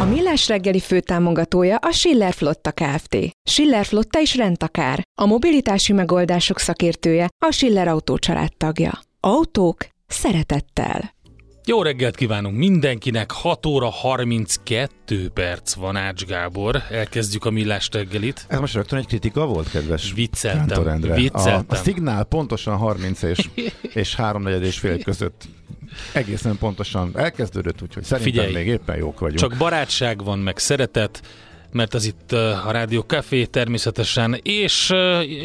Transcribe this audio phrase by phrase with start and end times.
[0.00, 3.16] A Millás reggeli főtámogatója a Schiller Flotta Kft.
[3.50, 5.02] Schiller Flotta is rendtakár.
[5.20, 8.18] A mobilitási megoldások szakértője a Schiller Autó
[8.56, 8.98] tagja.
[9.20, 11.16] Autók szeretettel.
[11.64, 18.44] Jó reggelt kívánunk mindenkinek, 6 óra 32 perc van Ács Gábor, elkezdjük a millás reggelit.
[18.48, 21.64] Ez most rögtön egy kritika volt, kedves Vicceltem, vicceltem.
[21.68, 23.48] A, a szignál pontosan 30 és,
[23.94, 25.48] és 3 és fél között
[26.12, 29.40] egészen pontosan elkezdődött, úgyhogy szerintem Figyelj, még éppen jók vagyunk.
[29.40, 31.22] Csak barátság van, meg szeretet,
[31.72, 34.88] mert az itt a Rádió Café természetesen, és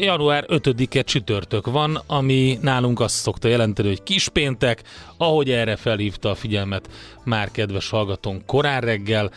[0.00, 4.82] január 5-e csütörtök van, ami nálunk azt szokta jelenteni, hogy kispéntek,
[5.16, 6.88] ahogy erre felhívta a figyelmet
[7.24, 9.30] már kedves hallgatón korán reggel.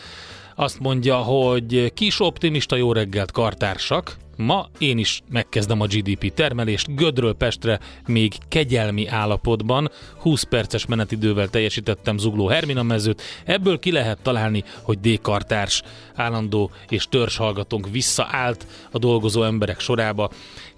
[0.55, 6.95] Azt mondja, hogy kis optimista jó reggelt kartársak, Ma én is megkezdem a GDP termelést,
[6.95, 14.21] Gödről Pestre még kegyelmi állapotban, 20 perces menetidővel teljesítettem zugló Hermina mezőt, ebből ki lehet
[14.21, 15.83] találni, hogy D-kartárs
[16.15, 20.29] állandó és törzs hallgatónk visszaállt a dolgozó emberek sorába.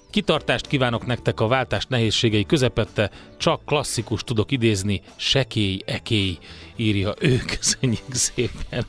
[0.10, 6.38] Kitartást kívánok nektek a váltás nehézségei közepette, csak klasszikus tudok idézni, sekély, ekély,
[6.76, 8.86] írja ő, köszönjük szépen.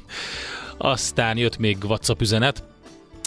[0.79, 2.63] Aztán jött még WhatsApp üzenet,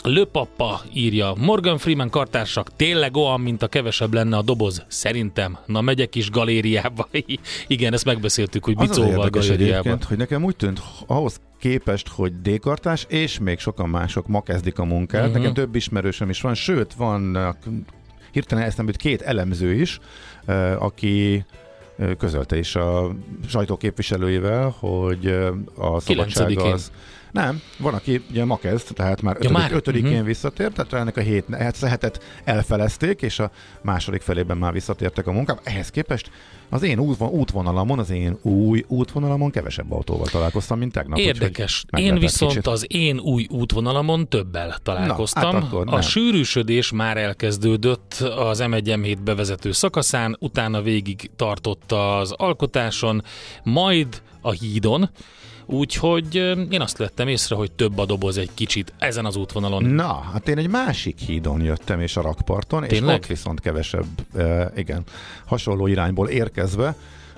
[0.04, 4.84] Löpappa írja, Morgan Freeman kartársak tényleg olyan, mint a kevesebb lenne a doboz.
[4.88, 5.58] Szerintem.
[5.66, 7.08] Na megyek is galériába.
[7.68, 9.98] Igen, ezt megbeszéltük, hogy az az bicóval érdekes galériába.
[10.08, 14.84] hogy nekem úgy tűnt, ahhoz képest, hogy D-kartás, és még sokan mások ma kezdik a
[14.84, 15.22] munkát.
[15.22, 15.38] Uh-huh.
[15.38, 17.56] Nekem több ismerősöm is van, sőt, van
[18.32, 20.00] hirtelen eszembe jut két elemző is,
[20.78, 21.46] aki
[22.18, 23.16] közölte is a
[23.48, 25.28] sajtóképviselőivel, hogy
[25.76, 26.72] a szabadság 9-én.
[26.72, 26.92] az
[27.34, 29.72] nem, van, aki ugye ma kezd, tehát már Ja, ötödik, már?
[29.72, 30.14] ötödikén Mhm.
[30.14, 30.28] uh-huh.
[30.28, 33.52] visszatért, tehát ennek a hét, hát a hetet elfelezték, és a
[33.82, 35.60] második felében már visszatértek a munkába.
[35.64, 36.32] Ehhez képest
[36.70, 41.18] az én útvon, útvonalamon, az én új útvonalamon kevesebb autóval találkoztam, mint tegnap.
[41.20, 41.86] Érdekes.
[41.98, 42.68] Én viszont kicsit.
[42.68, 45.52] az én új útvonalamon többel találkoztam.
[45.52, 46.02] Na, hát akkor a nem.
[46.02, 53.24] sűrűsödés már elkezdődött az M1 bevezető szakaszán, utána végig tartott az alkotáson,
[53.64, 55.10] majd a hídon,
[55.74, 56.36] Úgyhogy
[56.70, 59.84] én azt vettem észre, hogy több a doboz egy kicsit ezen az útvonalon.
[59.84, 63.16] Na, hát én egy másik hídon jöttem, és a rakparton, Tényleg?
[63.16, 64.06] és ott viszont kevesebb,
[64.38, 65.04] e, igen,
[65.46, 66.96] hasonló irányból érkezve.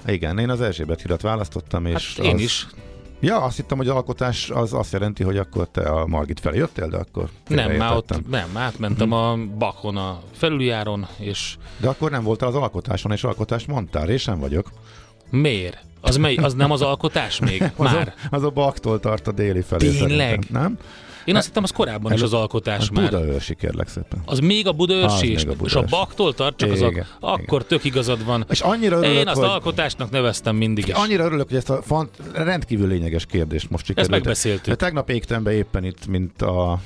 [0.08, 2.68] Igen, én az Erzsébet hidat választottam, és Hát én az, is.
[3.20, 6.88] Ja, azt hittem, hogy alkotás az azt jelenti, hogy akkor te a Margit felé jöttél,
[6.88, 12.24] de akkor Nem, már ott nem, átmentem a Bakon a felüljáron, és De akkor nem
[12.24, 14.72] voltál az alkotáson, és alkotást mondtál, és sem vagyok.
[15.30, 15.84] miért?
[16.06, 17.62] Az, mely, az nem az alkotás még?
[17.64, 18.14] Az Már.
[18.32, 20.00] a, az a baktól tart a déli felé Tényleg?
[20.28, 20.78] szerintem, nem?
[21.26, 23.10] Én azt hittem, az korábban is az alkotás Az már.
[23.10, 24.22] Budaörsi, kérlek szépen.
[24.26, 25.84] Az még a Az Budaörsi még a és a.
[25.90, 28.46] Baktól tart csak az Igen, ak- akkor tök igazad van.
[28.50, 29.50] És annyira örülök, Én azt hogy...
[29.50, 30.94] alkotásnak neveztem mindig is.
[30.94, 34.12] Annyira örülök, hogy ezt a fant, rendkívül lényeges kérdést most sikerült.
[34.12, 34.76] megbeszéltük.
[34.76, 36.80] Tegnap égtem be éppen itt, mint a...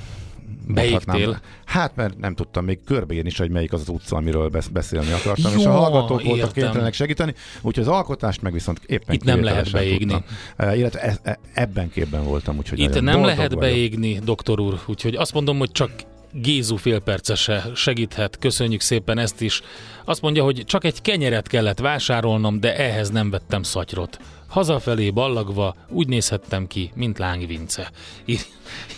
[0.73, 0.99] Beégtél?
[1.05, 4.71] mondhatnám- Hát, mert nem tudtam még körbeírni is, hogy melyik az az utca, amiről besz-
[4.71, 6.51] beszélni akartam, és Jó, a hallgatók voltak értem.
[6.63, 10.11] kénytelenek segíteni, úgyhogy az alkotást meg viszont éppen Itt nem lehet beégni.
[10.11, 10.23] tudtam.
[10.57, 13.59] E, illetve e, e, ebben képben voltam, úgyhogy Itt nem lehet vagyok.
[13.59, 15.91] beégni, doktor úr, úgyhogy azt mondom, hogy csak
[16.33, 19.61] Gézu félpercese segíthet, köszönjük szépen ezt is.
[20.05, 24.19] Azt mondja, hogy csak egy kenyeret kellett vásárolnom, de ehhez nem vettem szatyrot.
[24.49, 27.91] Hazafelé ballagva úgy nézhettem ki, mint Láng Vince.
[28.25, 28.39] Ír,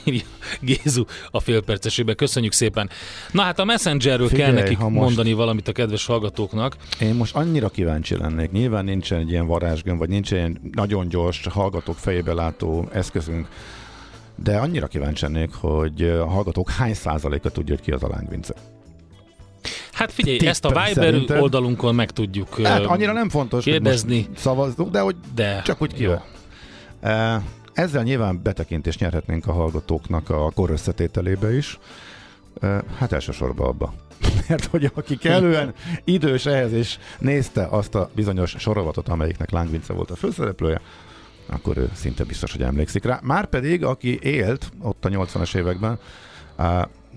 [0.03, 0.21] írja
[0.59, 2.13] Gézu a félpercesébe.
[2.13, 2.89] Köszönjük szépen.
[3.31, 6.75] Na hát a Messengerről Figyelj, kell nekik mondani valamit a kedves hallgatóknak.
[6.99, 8.51] Én most annyira kíváncsi lennék.
[8.51, 13.47] Nyilván nincsen egy ilyen varázsgömb, vagy nincsen ilyen nagyon gyors hallgatók fejébe látó eszközünk,
[14.35, 18.29] de annyira kíváncsi lennék, hogy a hallgatók hány százaléka tudja, hogy ki az a Láng
[18.29, 18.53] Vince.
[20.01, 24.15] Hát figyelj, Tippem ezt a Viber szerinted- oldalunkon meg tudjuk Hát annyira nem fontos, kérdezni.
[24.15, 26.25] hogy most szavazzunk, de hogy de csak úgy kivel.
[27.01, 27.41] E,
[27.73, 31.79] Ezzel nyilván betekintést nyerhetnénk a hallgatóknak a kor összetételébe is.
[32.61, 33.93] E, Hát elsősorban abba.
[34.47, 35.73] Mert hogy aki kellően
[36.03, 40.81] idős ehhez és nézte azt a bizonyos sorozatot, amelyiknek Láng Vince volt a főszereplője,
[41.49, 43.19] akkor ő szinte biztos, hogy emlékszik rá.
[43.23, 45.99] Márpedig, aki élt ott a 80-as években,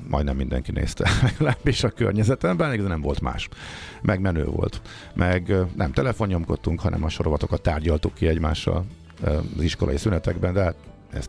[0.08, 3.48] majdnem mindenki nézte, legalábbis a környezetemben, de nem volt más.
[4.02, 4.80] Meg menő volt.
[5.14, 8.84] Meg nem telefonnyomkodtunk, hanem a sorozatokat tárgyaltuk ki egymással
[9.22, 10.76] az iskolai szünetekben, de hát
[11.12, 11.26] ez,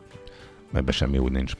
[0.73, 1.53] ebben semmi úgy nincs.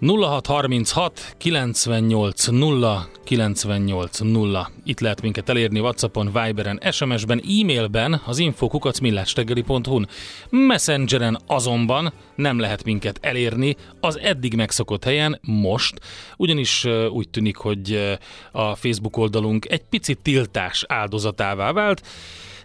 [0.00, 4.70] 0636 98 0 98 0.
[4.84, 10.08] Itt lehet minket elérni Whatsappon, Viberen, SMS-ben, e-mailben, az infokukacmillastegeli.hu-n.
[10.50, 16.00] Messengeren azonban nem lehet minket elérni az eddig megszokott helyen most,
[16.36, 18.16] ugyanis úgy tűnik, hogy
[18.52, 22.02] a Facebook oldalunk egy picit tiltás áldozatává vált,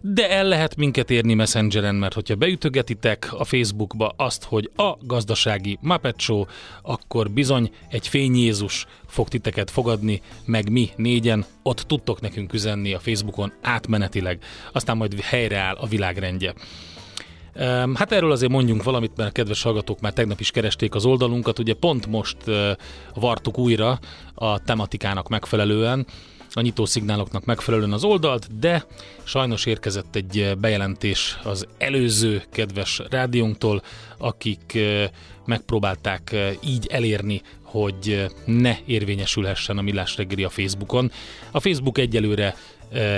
[0.01, 5.78] de el lehet minket érni Messengeren, mert hogyha beütögetitek a Facebookba azt, hogy a gazdasági
[5.81, 6.46] Muppet Show,
[6.81, 12.94] akkor bizony egy fény Jézus fog titeket fogadni, meg mi négyen, ott tudtok nekünk üzenni
[12.94, 14.40] a Facebookon átmenetileg,
[14.72, 16.54] aztán majd helyreáll a világrendje.
[17.94, 21.60] Hát erről azért mondjunk valamit, mert a kedves hallgatók már tegnap is keresték az oldalunkat,
[21.60, 22.38] ugye pont most
[23.13, 24.00] vartuk újra
[24.34, 26.06] a tematikának megfelelően,
[26.54, 28.86] a nyitószignáloknak megfelelően az oldalt, de
[29.24, 33.81] sajnos érkezett egy ö, bejelentés az előző kedves rádiónktól,
[34.18, 35.04] akik ö,
[35.46, 41.12] megpróbálták ö, így elérni, hogy ne érvényesülhessen a Millás reggeli a Facebookon.
[41.51, 42.56] A Facebook egyelőre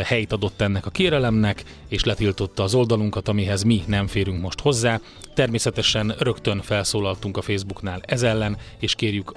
[0.03, 4.99] helyt adott ennek a kérelemnek, és letiltotta az oldalunkat, amihez mi nem férünk most hozzá.
[5.33, 9.33] Természetesen rögtön felszólaltunk a Facebooknál ez ellen, és kérjük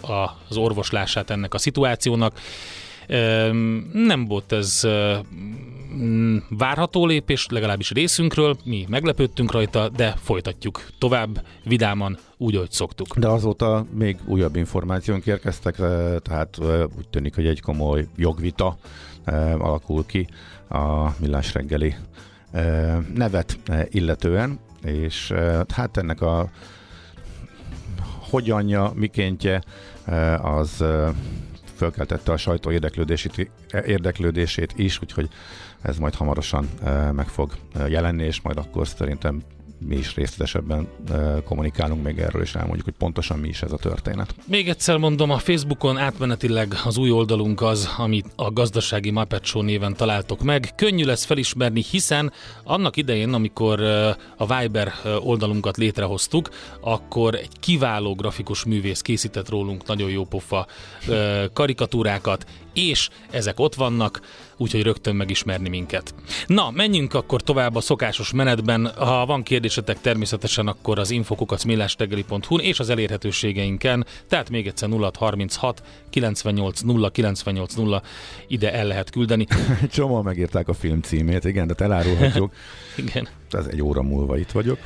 [0.49, 2.41] az orvoslását ennek a szituációnak.
[3.93, 4.87] Nem volt ez
[5.95, 13.19] mm, várható lépés, legalábbis részünkről, mi meglepődtünk rajta, de folytatjuk tovább, vidáman, úgy, ahogy szoktuk.
[13.19, 18.77] De azóta még újabb információnk érkeztek, eh, tehát eh, úgy tűnik, hogy egy komoly jogvita
[19.59, 20.27] alakul ki
[20.69, 21.95] a Millás reggeli
[23.15, 23.59] nevet
[23.89, 25.33] illetően, és
[25.75, 26.51] hát ennek a
[28.31, 29.63] hogyanja, mikéntje
[30.43, 30.85] az
[31.75, 33.51] eh, fölkeltette a sajtó érdeklődését,
[33.87, 35.29] érdeklődését is, úgyhogy
[35.83, 39.43] ez majd hamarosan eh, meg fog eh, jelenni, és majd akkor szerintem
[39.79, 40.89] mi is részletesebben
[41.45, 44.35] kommunikálunk még erről, és elmondjuk, hogy pontosan mi is ez a történet.
[44.47, 49.63] Még egyszer mondom, a Facebookon átmenetileg az új oldalunk az, amit a gazdasági Muppet Show
[49.63, 50.73] néven találtok meg.
[50.77, 52.33] Könnyű lesz felismerni, hiszen
[52.65, 53.81] annak idején, amikor
[54.37, 54.93] a Viber
[55.23, 56.49] oldalunkat létrehoztuk,
[56.81, 60.67] akkor egy kiváló grafikus művész készített rólunk nagyon jó pofa
[61.53, 64.21] karikatúrákat, és ezek ott vannak,
[64.57, 66.15] úgyhogy rögtön megismerni minket.
[66.47, 68.91] Na, menjünk akkor tovább a szokásos menetben.
[68.97, 76.81] Ha van kérdésetek természetesen, akkor az infokukacmillastegeli.hu-n és az elérhetőségeinken, tehát még egyszer 0636 98
[76.81, 78.03] 0 98 0
[78.47, 79.47] ide el lehet küldeni.
[79.83, 82.53] Egy csomóan megírták a film címét, igen, de elárulhatjuk.
[83.07, 83.29] Igen.
[83.51, 84.79] Ez egy óra múlva itt vagyok.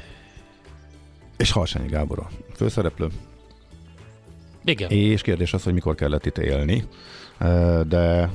[1.37, 3.09] És Harsányi Gábor a főszereplő.
[4.65, 4.91] Igen.
[4.91, 6.85] És kérdés az, hogy mikor kellett itt élni.
[7.89, 8.31] De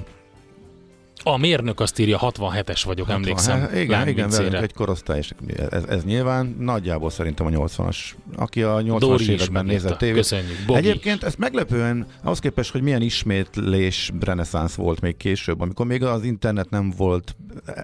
[1.23, 3.59] A mérnök azt írja, 67-es vagyok, emlékszem.
[3.59, 5.33] Hát, igen, igen, velünk egy korosztály, és
[5.69, 7.97] ez, ez nyilván nagyjából szerintem a 80-as,
[8.35, 10.15] aki a 80-as Dori is években nézett tévét.
[10.15, 10.57] Köszönjük.
[10.65, 10.79] Bogi.
[10.79, 16.23] Egyébként ezt meglepően, ahhoz képest, hogy milyen ismétlés reneszánsz volt még később, amikor még az
[16.23, 17.83] internet nem volt eh,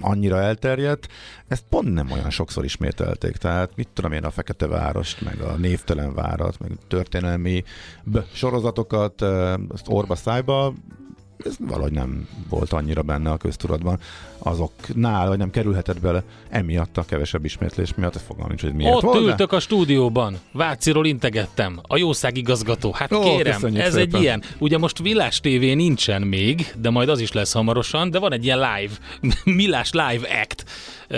[0.00, 1.08] annyira elterjedt,
[1.48, 3.36] ezt pont nem olyan sokszor ismételték.
[3.36, 7.64] Tehát mit tudom én, a Fekete Várost, meg a Névtelen Várat, meg történelmi
[8.04, 10.74] b- sorozatokat, eh, azt orba szájba,
[11.44, 13.98] ez valahogy nem volt annyira benne a köztudatban
[14.42, 19.02] azoknál, vagy nem kerülhetett bele emiatt a kevesebb ismétlés miatt, fogalmam nincs, hogy miért Ott
[19.02, 22.92] volt, de- ültök a stúdióban, Váciról integettem, a jószág igazgató.
[22.92, 23.98] Hát Ó, kérem, ez szépen.
[23.98, 24.42] egy ilyen.
[24.58, 28.44] Ugye most Villás TV nincsen még, de majd az is lesz hamarosan, de van egy
[28.44, 28.92] ilyen live,
[29.56, 30.64] Millás live act.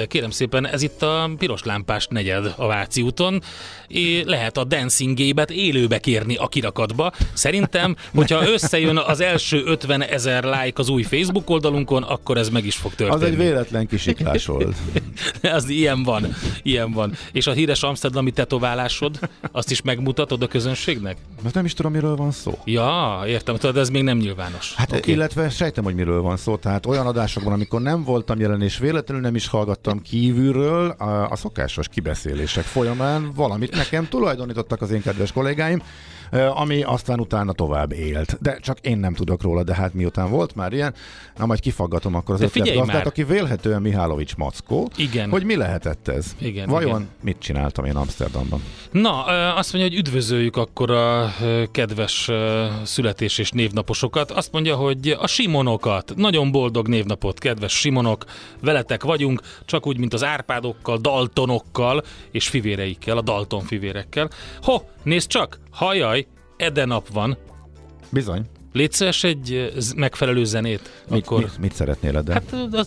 [0.09, 3.43] Kérem szépen, ez itt a piros lámpás negyed a Váci úton.
[4.25, 7.13] Lehet a Dancing Gébet élőbe kérni a kirakatba.
[7.33, 12.67] Szerintem, hogyha összejön az első 50 ezer like az új Facebook oldalunkon, akkor ez meg
[12.67, 13.12] is fog történni.
[13.13, 14.77] Az egy véletlen kisiklás volt.
[15.43, 16.27] az ilyen van,
[16.63, 17.13] ilyen van.
[17.33, 19.19] És a híres amsterdami tetoválásod,
[19.53, 21.17] azt is megmutatod a közönségnek?
[21.43, 22.59] Most nem is tudom, miről van szó.
[22.65, 24.75] Ja, értem, tudod, ez még nem nyilvános.
[24.75, 25.13] Hát okay.
[25.13, 26.57] illetve sejtem, hogy miről van szó.
[26.57, 31.37] Tehát olyan adásokban, amikor nem voltam jelen, és véletlenül nem is hallgattam kívülről, a, a
[31.37, 35.83] szokásos kibeszélések folyamán valamit nekem tulajdonítottak az én kedves kollégáim,
[36.55, 38.37] ami aztán utána tovább élt.
[38.41, 40.95] De csak én nem tudok róla, de hát miután volt már ilyen,
[41.37, 45.31] na majd kifaggatom akkor az ötletgazdát, aki vélhetően Mihálovics Mackó, igen.
[45.31, 46.37] hogy mi lehetett ez?
[46.39, 47.09] Igen, Vajon igen.
[47.23, 48.63] mit csináltam én Amsterdamban?
[48.91, 49.25] Na,
[49.55, 51.33] azt mondja, hogy üdvözöljük akkor a
[51.71, 52.31] kedves
[52.83, 54.31] születés és névnaposokat.
[54.31, 58.25] Azt mondja, hogy a Simonokat, nagyon boldog névnapot, kedves Simonok,
[58.61, 64.31] veletek vagyunk, csak úgy, mint az Árpádokkal, Daltonokkal és fivéreikkel, a Dalton fivérekkel.
[64.63, 66.27] Ho, nézd csak, hajaj,
[66.57, 67.37] Edenap van.
[68.11, 68.43] Bizony.
[68.73, 71.05] Létszeres egy megfelelő zenét?
[71.09, 72.33] Mit, mit, mit szeretnél de?
[72.33, 72.87] Hát az,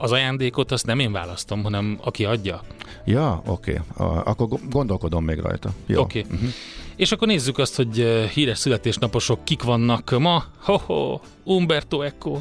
[0.00, 2.60] az ajándékot azt nem én választom, hanem aki adja.
[3.04, 3.80] Ja, oké.
[3.96, 4.18] Okay.
[4.24, 5.70] Akkor gondolkodom még rajta.
[5.82, 5.96] Oké.
[5.96, 6.22] Okay.
[6.22, 6.48] Uh-huh.
[6.96, 7.96] És akkor nézzük azt, hogy
[8.32, 10.44] híres születésnaposok kik vannak ma.
[10.60, 12.38] Ho-ho, Umberto Eco.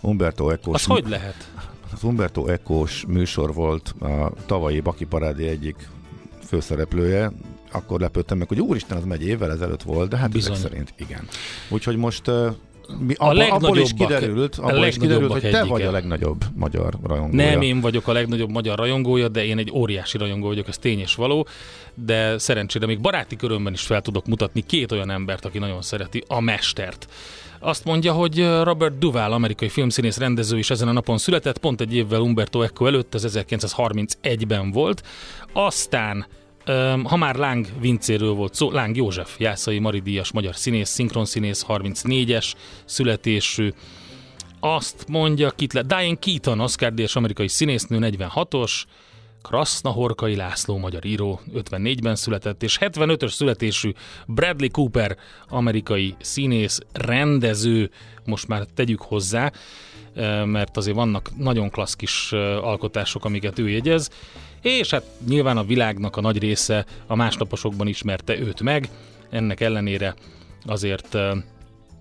[0.00, 0.72] Umberto Eco.
[0.72, 1.50] Az hogy lehet?
[1.92, 5.88] Az Umberto Eco-s műsor volt a tavalyi Baki Parádi egyik
[6.46, 7.32] főszereplője,
[7.74, 10.52] akkor lepődtem meg, hogy úristen, az megy évvel ezelőtt volt, de hát Bizony.
[10.52, 11.28] ezek szerint igen.
[11.68, 12.30] Úgyhogy most
[12.98, 15.64] mi, a abba, abból is kiderült, abból is kiderült hogy te egyike.
[15.64, 17.50] vagy a legnagyobb magyar rajongója.
[17.50, 20.98] Nem én vagyok a legnagyobb magyar rajongója, de én egy óriási rajongó vagyok, ez tény
[20.98, 21.46] és való,
[21.94, 26.24] de szerencsére még baráti körömben is fel tudok mutatni két olyan embert, aki nagyon szereti
[26.26, 27.08] a mestert.
[27.58, 31.94] Azt mondja, hogy Robert Duval, amerikai filmszínész rendező is ezen a napon született, pont egy
[31.94, 35.02] évvel Umberto Eco előtt, az 1931-ben volt.
[35.52, 36.26] Aztán
[37.04, 42.52] ha már Láng Vincéről volt szó, Láng József, Jászai Maridíjas magyar színész, szinkronszínész, 34-es
[42.84, 43.72] születésű.
[44.60, 48.82] Azt mondja, kit le, Diane Keaton, Oscar díjas amerikai színésznő, 46-os,
[49.48, 53.92] Kraszna Horkai László, magyar író, 54-ben született, és 75-ös születésű
[54.26, 55.16] Bradley Cooper,
[55.48, 57.90] amerikai színész, rendező,
[58.24, 59.52] most már tegyük hozzá,
[60.44, 62.32] mert azért vannak nagyon klassz kis
[62.62, 64.10] alkotások, amiket ő jegyez,
[64.62, 68.88] és hát nyilván a világnak a nagy része a másnaposokban ismerte őt meg,
[69.30, 70.14] ennek ellenére
[70.66, 71.36] azért uh,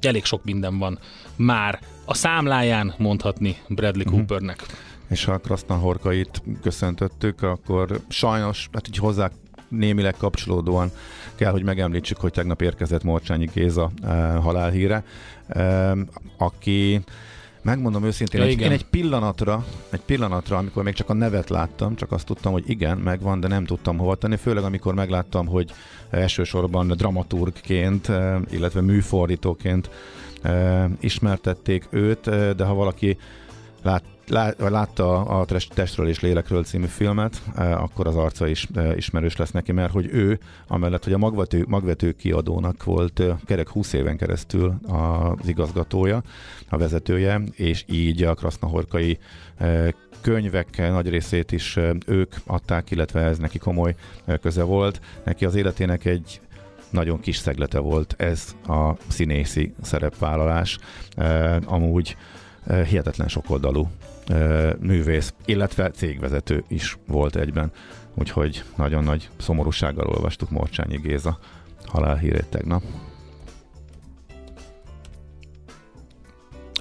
[0.01, 0.99] elég sok minden van
[1.35, 4.15] már a számláján mondhatni Bradley uh-huh.
[4.15, 4.65] Coopernek.
[5.09, 9.31] És a Kraszna Horkait köszöntöttük, akkor sajnos, hát így hozzá
[9.67, 10.91] némileg kapcsolódóan
[11.35, 14.09] kell, hogy megemlítsük, hogy tegnap érkezett Morcsányi Géza uh,
[14.43, 15.03] halálhíre,
[15.55, 15.99] uh,
[16.37, 17.03] aki
[17.63, 21.95] Megmondom őszintén, ja, egy, én egy pillanatra, egy pillanatra, amikor még csak a nevet láttam,
[21.95, 25.71] csak azt tudtam, hogy igen, megvan, de nem tudtam hova tenni, főleg amikor megláttam, hogy
[26.09, 29.89] elsősorban dramaturgként, eh, illetve műfordítóként
[30.99, 33.17] ismertették őt, de ha valaki
[33.83, 34.03] lát,
[34.57, 39.91] látta a Testről és Lélekről című filmet, akkor az arca is ismerős lesz neki, mert
[39.91, 46.23] hogy ő, amellett, hogy a magvető, magvető kiadónak volt kerek 20 éven keresztül az igazgatója,
[46.69, 49.17] a vezetője, és így a krasznahorkai
[50.21, 53.95] könyvek nagy részét is ők adták, illetve ez neki komoly
[54.41, 55.01] köze volt.
[55.23, 56.41] Neki az életének egy
[56.89, 60.77] nagyon kis szeglete volt ez a színészi szerepvállalás.
[61.65, 62.15] Amúgy
[62.67, 63.89] hihetetlen sokoldalú
[64.79, 67.71] művész, illetve cégvezető is volt egyben.
[68.13, 71.39] Úgyhogy nagyon nagy szomorúsággal olvastuk Morcsányi Géza
[71.85, 72.83] halálhírét tegnap.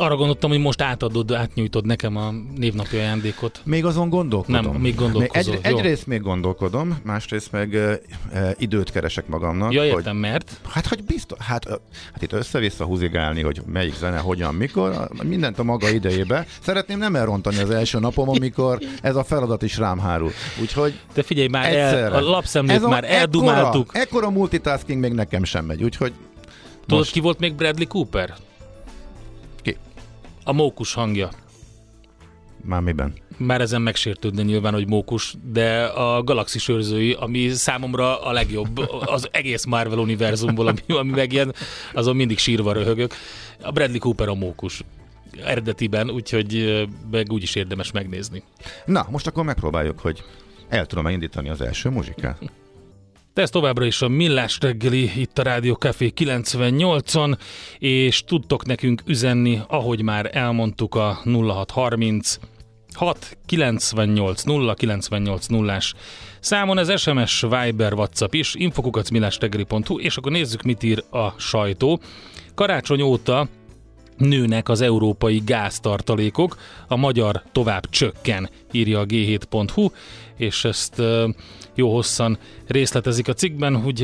[0.02, 3.60] Arra gondoltam, hogy most átadod, átnyújtod nekem a névnapi ajándékot.
[3.64, 4.64] Még azon gondolkodom.
[4.64, 5.54] Nem, még gondolkozol.
[5.54, 8.00] Még egy, egyrészt még gondolkodom, másrészt meg e,
[8.32, 9.72] e, időt keresek magamnak.
[9.72, 10.60] Ja, értem, hogy, mert?
[10.68, 11.68] Hát, hogy biztos, hát,
[12.12, 16.46] hát itt össze-vissza húzigálni, hogy melyik zene, hogyan, mikor, mindent a maga idejébe.
[16.60, 20.30] Szeretném nem elrontani az első napom, amikor ez a feladat is rám hárul.
[20.60, 23.88] Úgyhogy Te figyelj már, el, a lapszemlét már eldumáltuk.
[23.88, 26.12] Ekkora, ekkora multitasking még nekem sem megy, úgyhogy
[26.80, 27.12] Tudod, most...
[27.12, 28.34] ki volt még Bradley Cooper?
[30.44, 31.28] A mókus hangja.
[32.64, 33.12] Már miben?
[33.36, 39.28] Már ezen megsértődne nyilván, hogy mókus, de a galaxis őrzői, ami számomra a legjobb az
[39.30, 41.52] egész Marvel univerzumból, ami, ami megjön,
[41.92, 43.14] azon mindig sírva röhögök.
[43.62, 44.82] A Bradley Cooper a mókus
[45.44, 48.42] eredetiben, úgyhogy meg úgyis érdemes megnézni.
[48.84, 50.24] Na, most akkor megpróbáljuk, hogy
[50.68, 52.38] el tudom indítani az első muzsikát.
[53.34, 57.38] De ez továbbra is a Millás reggeli itt a Rádió Café 98-on,
[57.78, 62.38] és tudtok nekünk üzenni, ahogy már elmondtuk a 0630
[62.94, 65.78] 6 98 0 98 0
[66.40, 72.00] számon ez SMS, Viber, WhatsApp is, infokukacmillástegeli.hu, és akkor nézzük, mit ír a sajtó.
[72.54, 73.48] Karácsony óta
[74.16, 76.56] nőnek az európai gáztartalékok,
[76.88, 79.88] a magyar tovább csökken, írja a g7.hu,
[80.36, 81.02] és ezt
[81.74, 84.02] jó hosszan részletezik a cikkben, hogy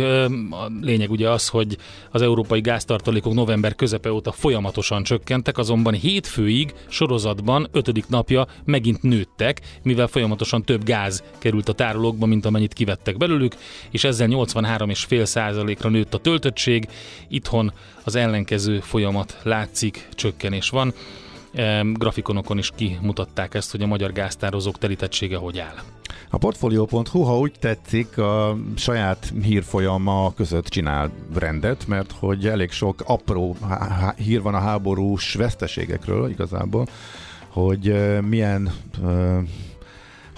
[0.51, 1.77] a lényeg ugye az, hogy
[2.11, 9.61] az európai gáztartalékok november közepe óta folyamatosan csökkentek, azonban hétfőig sorozatban ötödik napja megint nőttek,
[9.83, 13.55] mivel folyamatosan több gáz került a tárolókba, mint amennyit kivettek belőlük,
[13.91, 16.89] és ezzel 83,5%-ra nőtt a töltöttség.
[17.29, 17.73] Itthon
[18.05, 20.95] az ellenkező folyamat látszik, csökkenés van.
[21.93, 25.98] Grafikonokon is kimutatták ezt, hogy a magyar gáztározók telítettsége hogy áll.
[26.31, 33.03] A Portfolio.hu, ha úgy tetszik, a saját hírfolyama között csinál rendet, mert hogy elég sok
[33.07, 33.57] apró
[34.17, 36.87] hír van a háborús veszteségekről igazából,
[37.49, 37.95] hogy
[38.29, 38.71] milyen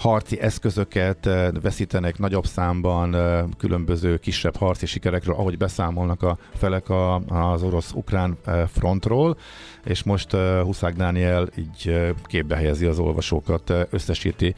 [0.01, 1.29] harci eszközöket
[1.61, 3.15] veszítenek nagyobb számban
[3.57, 6.85] különböző kisebb harci sikerekről, ahogy beszámolnak a felek
[7.27, 8.37] az orosz-ukrán
[8.73, 9.37] frontról,
[9.83, 10.31] és most
[10.63, 14.55] Huszák Dániel így képbe helyezi az olvasókat, összesíti,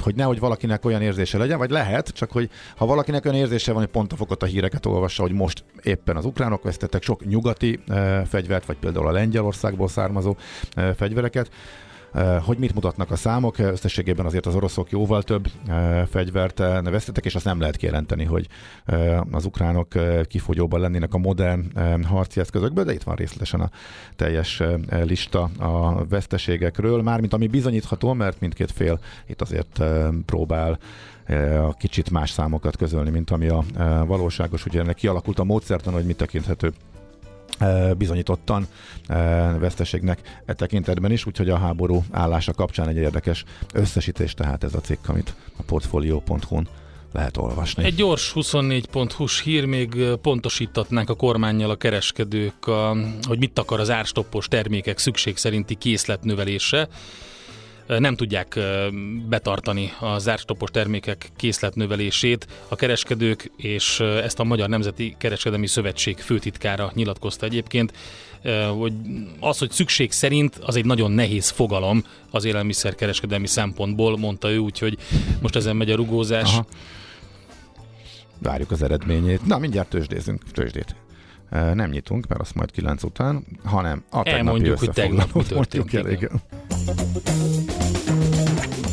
[0.00, 3.82] hogy nehogy valakinek olyan érzése legyen, vagy lehet, csak hogy ha valakinek olyan érzése van,
[3.82, 7.80] hogy pont a fokot a híreket olvassa, hogy most éppen az ukránok vesztettek sok nyugati
[8.26, 10.36] fegyvert, vagy például a Lengyelországból származó
[10.96, 11.91] fegyvereket, Eh,
[12.44, 17.24] hogy mit mutatnak a számok, összességében azért az oroszok jóval több eh, fegyvert eh, vesztettek,
[17.24, 18.46] és azt nem lehet kijelenteni, hogy
[19.30, 19.88] az ukránok
[20.28, 23.70] kifogyóban lennének a modern harci eszközökből, de itt van részletesen a
[24.16, 24.62] teljes
[25.02, 29.82] lista a veszteségekről, mármint ami bizonyítható, mert mindkét fél itt azért
[30.26, 30.78] próbál
[31.68, 33.64] a kicsit más számokat közölni, mint ami a
[34.06, 34.66] valóságos.
[34.66, 36.72] Ugye ennek kialakult a módszertan, hogy mit tekinthető
[37.96, 38.66] bizonyítottan
[39.58, 43.44] veszteségnek e tekintetben is, úgyhogy a háború állása kapcsán egy érdekes
[43.74, 46.68] összesítés tehát ez a cikk, amit a portfolio.hu-n
[47.12, 47.84] lehet olvasni.
[47.84, 53.90] Egy gyors 24.hu-s hír, még pontosítatnánk a kormányjal a kereskedők, a, hogy mit akar az
[53.90, 56.88] árstoppos termékek szükség szerinti készletnövelése
[57.86, 58.58] nem tudják
[59.28, 62.46] betartani a zárstopos termékek készletnövelését.
[62.68, 67.92] A kereskedők és ezt a Magyar Nemzeti Kereskedelmi Szövetség főtitkára nyilatkozta egyébként,
[68.78, 68.92] hogy
[69.40, 74.98] az, hogy szükség szerint, az egy nagyon nehéz fogalom az élelmiszerkereskedelmi szempontból, mondta ő, úgyhogy
[75.40, 76.52] most ezen megy a rugózás.
[76.52, 76.66] Aha.
[78.38, 79.46] Várjuk az eredményét.
[79.46, 80.94] Na, mindjárt tőzsdézünk, tőzsdét
[81.50, 85.94] nem nyitunk, mert azt majd 9 után, hanem a tegnapi hogy tegnap mi történt.
[85.94, 86.42] El, igen.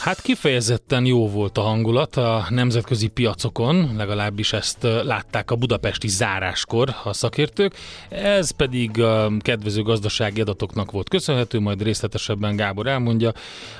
[0.00, 6.94] Hát kifejezetten jó volt a hangulat a nemzetközi piacokon, legalábbis ezt látták a budapesti záráskor
[7.04, 7.74] a szakértők.
[8.08, 13.32] Ez pedig a kedvező gazdasági adatoknak volt köszönhető, majd részletesebben Gábor elmondja.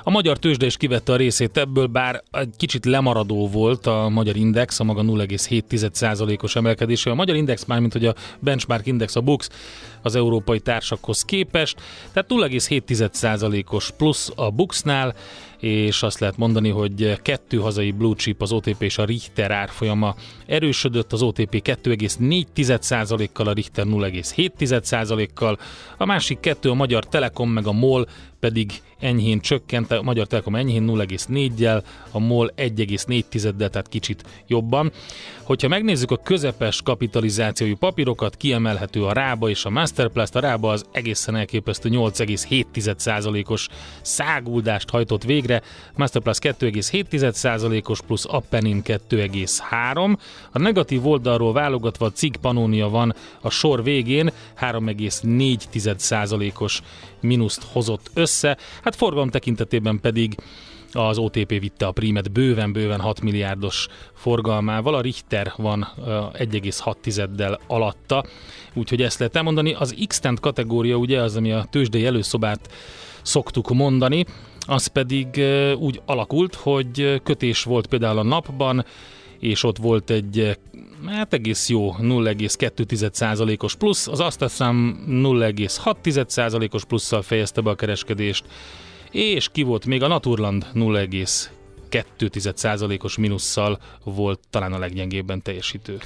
[0.03, 4.37] A magyar tőzsde is kivette a részét ebből, bár egy kicsit lemaradó volt a magyar
[4.37, 7.11] index, a maga 0,7%-os emelkedése.
[7.11, 9.49] A magyar index már, mint hogy a benchmark index, a BUX
[10.03, 11.81] az európai társakhoz képest,
[12.13, 15.15] tehát 0,7%-os plusz a BUX-nál,
[15.59, 20.15] és azt lehet mondani, hogy kettő hazai blue chip, az OTP és a Richter árfolyama
[20.47, 25.59] erősödött, az OTP 2,4%-kal, a Richter 0,7%-kal,
[25.99, 28.07] a másik kettő a Magyar Telekom meg a MOL
[28.41, 34.93] pedig enyhén csökkent, a Magyar Telekom enyhén 0,4-jel, a MOL 1,4-del, tehát kicsit jobban.
[35.43, 40.37] Hogyha megnézzük a közepes kapitalizációjú papírokat, kiemelhető a Rába és a Masterplast.
[40.37, 43.69] A Rába az egészen elképesztő 8,7%-os
[44.03, 45.63] száguldást hajtott végre,
[45.97, 50.19] Masterplast 2,7%-os plusz Appenin 2,3.
[50.53, 56.83] A negatív oldalról válogatva a CIG Pannonia van a sor végén, 3,4%-os
[57.21, 58.57] mínuszt hozott össze.
[58.83, 60.35] Hát forgalom tekintetében pedig
[60.93, 65.89] az OTP vitte a prímet bőven-bőven 6 milliárdos forgalmával, a Richter van
[66.33, 68.25] 1,6-del alatta,
[68.75, 69.73] úgyhogy ezt lehet elmondani.
[69.73, 72.73] Az x kategória ugye az, ami a tőzsdei előszobát
[73.23, 74.25] szoktuk mondani,
[74.67, 75.43] az pedig
[75.79, 78.85] úgy alakult, hogy kötés volt például a napban,
[79.39, 80.59] és ott volt egy
[81.07, 88.45] hát egész jó 0,2%-os plusz, az Aztaszám 0,6%-os plusszal fejezte be a kereskedést,
[89.11, 95.99] és ki volt még a Naturland 0,2%-os minusszal volt talán a leggyengébben teljesítő.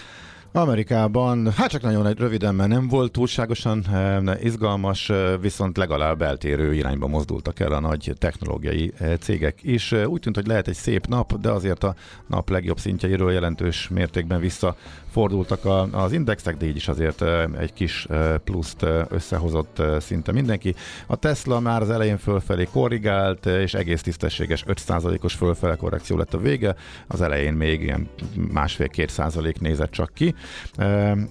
[0.57, 6.75] Amerikában, hát csak nagyon röviden, mert nem volt túlságosan eh, izgalmas, eh, viszont legalább eltérő
[6.75, 9.93] irányba mozdultak el a nagy technológiai eh, cégek is.
[9.93, 11.95] Úgy tűnt, hogy lehet egy szép nap, de azért a
[12.27, 17.25] nap legjobb szintjeiről jelentős mértékben visszafordultak az indexek, de így is azért
[17.59, 18.07] egy kis
[18.45, 20.75] pluszt összehozott szinte mindenki.
[21.07, 26.39] A Tesla már az elején fölfelé korrigált, és egész tisztességes 5%-os fölfele korrekció lett a
[26.39, 26.75] vége.
[27.07, 28.09] Az elején még ilyen
[28.53, 30.35] másfél-két százalék nézett csak ki.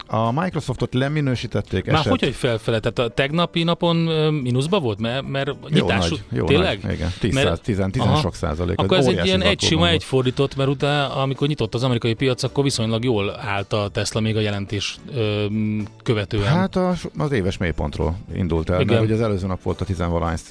[0.08, 1.86] A Microsoftot leminősítették.
[1.86, 2.10] Már eset...
[2.10, 2.80] hogy, hogy felfele?
[2.80, 3.95] Tehát a tegnapi napon
[4.34, 4.99] mínuszba volt?
[4.99, 6.10] Mert, mert nyitás...
[6.10, 6.80] Jó nagy, jó Tényleg?
[6.84, 8.80] Nagy, igen, 10, mert, 10, 10, 10 sok százalék.
[8.80, 12.43] Akkor ez egy ilyen egy sima, egy fordított, mert utána, amikor nyitott az amerikai piac,
[12.43, 15.45] akkor viszonylag jól állt a Tesla még a jelentés ö,
[16.04, 16.43] követően.
[16.43, 18.93] Hát a, az éves mélypontról indult el, igen.
[18.93, 20.04] mert ugye az előző nap volt a 10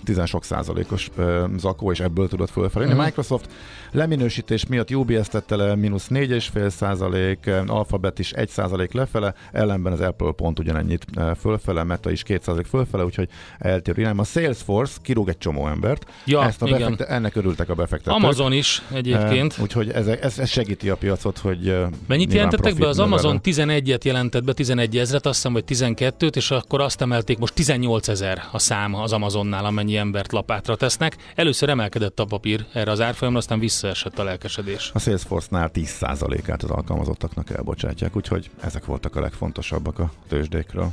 [0.05, 2.85] 10 sok százalékos ö, zakó, és ebből tudott fölfelé.
[2.85, 3.05] Uh-huh.
[3.05, 3.48] Microsoft
[3.92, 10.01] leminősítés miatt UBS tette le mínusz 4,5 százalék, Alphabet is 1 százalék lefele, ellenben az
[10.01, 14.19] Apple pont ugyanennyit eh, fölfele, Meta is 2 százalék fölfele, úgyhogy eltérő irány.
[14.19, 18.15] A Salesforce kirúg egy csomó embert, ja, Ezt a befekte- ennek örültek a befektetők.
[18.15, 19.53] Amazon is egyébként.
[19.53, 22.88] Uh, úgyhogy ez, ez, ez segíti a piacot, hogy uh, Mennyit jelentettek be?
[22.88, 27.38] Az Amazon 11-et jelentett be, 11 ezeret, azt hiszem, vagy 12-t, és akkor azt emelték,
[27.38, 31.17] most 18 ezer a szám az Amazonnál, amennyi embert lapátra tesznek.
[31.35, 34.91] Először emelkedett a papír erre az árfolyamra, aztán visszaesett a lelkesedés.
[34.95, 40.91] A Salesforce-nál 10%-át az alkalmazottaknak elbocsátják, úgyhogy ezek voltak a legfontosabbak a tőzsdékről.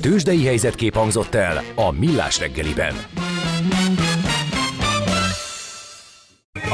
[0.00, 2.94] Tőzsdei helyzetkép hangzott el a Millás reggeliben.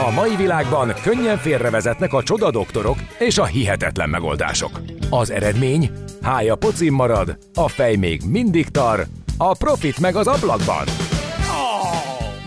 [0.07, 4.81] A mai világban könnyen félrevezetnek a csodadoktorok és a hihetetlen megoldások.
[5.11, 5.91] Az eredmény?
[6.23, 10.85] Hája pocim marad, a fej még mindig tar, a profit meg az ablakban.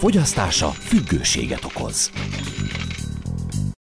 [0.00, 2.10] Fogyasztása függőséget okoz.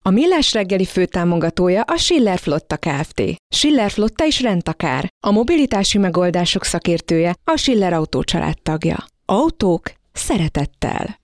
[0.04, 3.22] A Millás reggeli főtámogatója a Schiller Flotta Kft.
[3.54, 5.08] Schiller Flotta is rendtakár.
[5.26, 8.22] A mobilitási megoldások szakértője a Schiller Autó
[8.62, 9.04] tagja.
[9.24, 11.18] Autók szeretettel.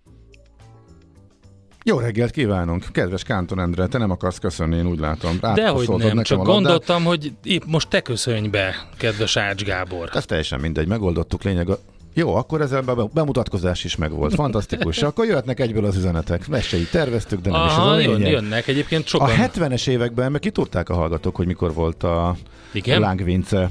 [1.84, 2.84] Jó reggelt kívánunk!
[2.92, 5.38] Kedves Kánton Endre, te nem akarsz köszönni, én úgy látom.
[5.54, 10.10] Dehogy nem, csak gondoltam, hogy épp most te köszönj be, kedves Ács Gábor.
[10.12, 11.70] Ez teljesen mindegy, megoldottuk lényeg.
[11.70, 11.78] A...
[12.14, 14.34] Jó, akkor ezzel a bemutatkozás is megvolt.
[14.34, 15.02] Fantasztikus.
[15.02, 16.48] Akkor jöhetnek egyből az üzenetek.
[16.48, 18.30] Mesei terveztük, de nem Aha, is ez a lényeg.
[18.30, 19.28] Jönnek egyébként sokan.
[19.28, 22.36] A 70-es években meg kitudták a hallgatók, hogy mikor volt a
[22.72, 23.00] Igen?
[23.00, 23.70] Lángvince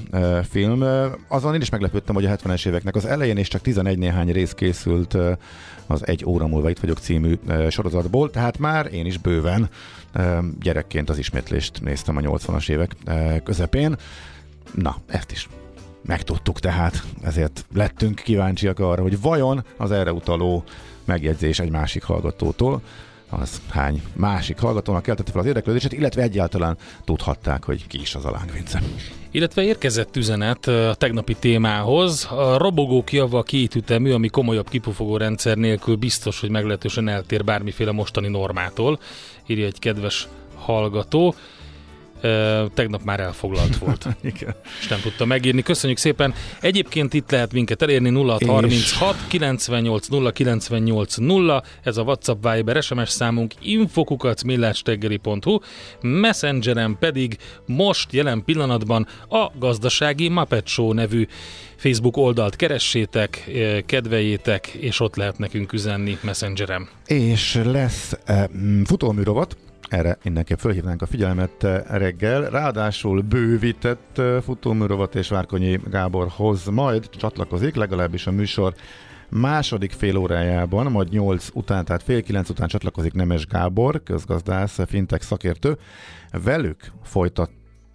[0.49, 0.83] film.
[1.27, 4.51] Azon én is meglepődtem, hogy a 70-es éveknek az elején és csak 11 néhány rész
[4.51, 5.17] készült
[5.87, 9.69] az Egy óra múlva itt vagyok című sorozatból, tehát már én is bőven
[10.61, 12.95] gyerekként az ismétlést néztem a 80-as évek
[13.43, 13.95] közepén.
[14.73, 15.49] Na, ezt is
[16.01, 20.63] megtudtuk tehát, ezért lettünk kíváncsiak arra, hogy vajon az erre utaló
[21.05, 22.81] megjegyzés egy másik hallgatótól,
[23.29, 28.25] az hány másik hallgatónak keltette fel az érdeklődését, illetve egyáltalán tudhatták, hogy ki is az
[28.25, 28.81] a lángvince.
[29.31, 32.27] Illetve érkezett üzenet a tegnapi témához.
[32.31, 38.27] A robogók java kétütemű, ami komolyabb kipufogó rendszer nélkül biztos, hogy meglehetősen eltér bármiféle mostani
[38.27, 38.99] normától,
[39.45, 41.35] írja egy kedves hallgató
[42.73, 44.07] tegnap már elfoglalt volt.
[44.33, 44.55] Igen.
[44.79, 45.61] És nem tudta megírni.
[45.61, 46.33] Köszönjük szépen.
[46.61, 51.63] Egyébként itt lehet minket elérni 0636 98 0 98 0.
[51.83, 55.59] Ez a WhatsApp Viber SMS számunk infokukacmillásteggeri.hu
[56.01, 61.27] Messengeren pedig most jelen pillanatban a gazdasági Muppet Show nevű
[61.75, 63.51] Facebook oldalt keressétek,
[63.85, 66.89] kedveljétek, és ott lehet nekünk üzenni Messengeren.
[67.05, 68.49] És lesz e,
[68.85, 69.57] futóműrovat,
[69.91, 72.49] erre mindenképp fölhívnánk a figyelmet eh, reggel.
[72.49, 78.73] Ráadásul bővített eh, futóműrovat és Várkonyi Gáborhoz majd csatlakozik, legalábbis a műsor
[79.29, 85.23] második fél órájában, majd 8 után, tehát fél 9 után csatlakozik Nemes Gábor, közgazdász, fintech
[85.23, 85.77] szakértő.
[86.43, 87.51] Velük folytat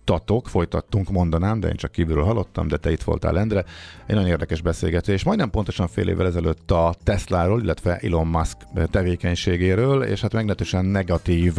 [0.06, 3.64] folytatok, folytattunk, mondanám, de én csak kívülről hallottam, de te itt voltál, Endre.
[4.06, 5.24] Egy nagyon érdekes beszélgetés.
[5.24, 8.56] Majdnem pontosan fél évvel ezelőtt a Tesláról, illetve Elon Musk
[8.90, 11.54] tevékenységéről, és hát meglehetősen negatív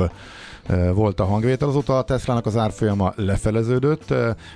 [0.94, 1.68] volt a hangvétel.
[1.68, 4.14] Azóta a Teslának az árfolyama lefeleződött.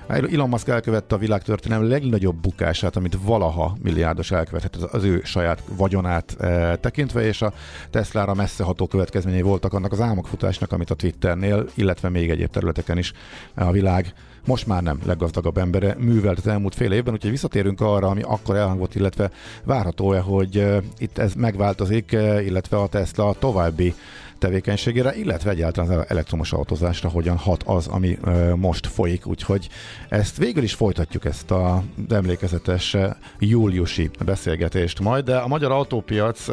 [0.07, 6.37] Elon Musk elkövette a világtörténelem legnagyobb bukását, amit valaha milliárdos elkövetett az ő saját vagyonát
[6.79, 7.53] tekintve, és a
[7.89, 13.13] Teslára messzeható következményei voltak annak az álmokfutásnak, amit a Twitternél, illetve még egyéb területeken is
[13.55, 14.13] a világ
[14.45, 18.55] most már nem leggazdagabb embere művelt az elmúlt fél évben, úgyhogy visszatérünk arra, ami akkor
[18.55, 19.31] elhangott, illetve
[19.63, 20.65] várható-e, hogy
[20.97, 22.11] itt ez megváltozik,
[22.45, 23.93] illetve a Tesla további
[24.41, 29.69] tevékenységére, illetve egyáltalán az elektromos autózásra hogyan hat az, ami ö, most folyik, úgyhogy
[30.09, 32.97] ezt végül is folytatjuk ezt a emlékezetes
[33.39, 36.47] júliusi beszélgetést majd, de a magyar autópiac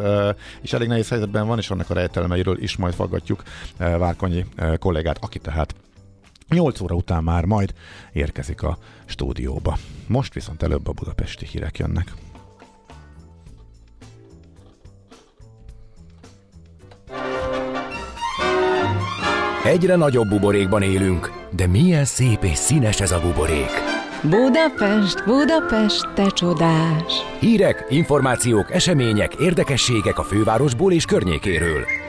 [0.62, 3.42] is elég nehéz helyzetben van, és annak a rejtelmeiről is majd faggatjuk
[3.76, 4.44] Várkonyi
[4.78, 5.74] kollégát, aki tehát
[6.48, 7.72] 8 óra után már majd
[8.12, 9.78] érkezik a stúdióba.
[10.06, 12.12] Most viszont előbb a budapesti hírek jönnek.
[19.64, 23.70] Egyre nagyobb buborékban élünk, de milyen szép és színes ez a buborék.
[24.22, 27.12] Budapest, Budapest, te csodás!
[27.40, 32.07] Hírek, információk, események, érdekességek a fővárosból és környékéről.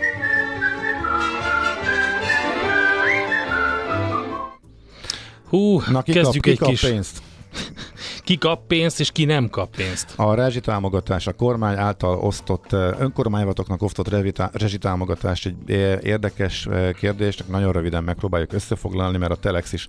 [5.49, 6.81] Hú, Na, ki kezdjük kap, egy ki kap kis...
[6.81, 7.21] pénzt?
[8.23, 10.13] Ki kap pénzt, és ki nem kap pénzt.
[10.15, 14.09] A rezsitámogatás, a kormány által osztott, önkormányzatoknak osztott
[14.51, 15.69] rezsitámogatás egy
[16.03, 16.67] érdekes
[16.99, 19.87] kérdés, csak nagyon röviden megpróbáljuk összefoglalni, mert a Telex is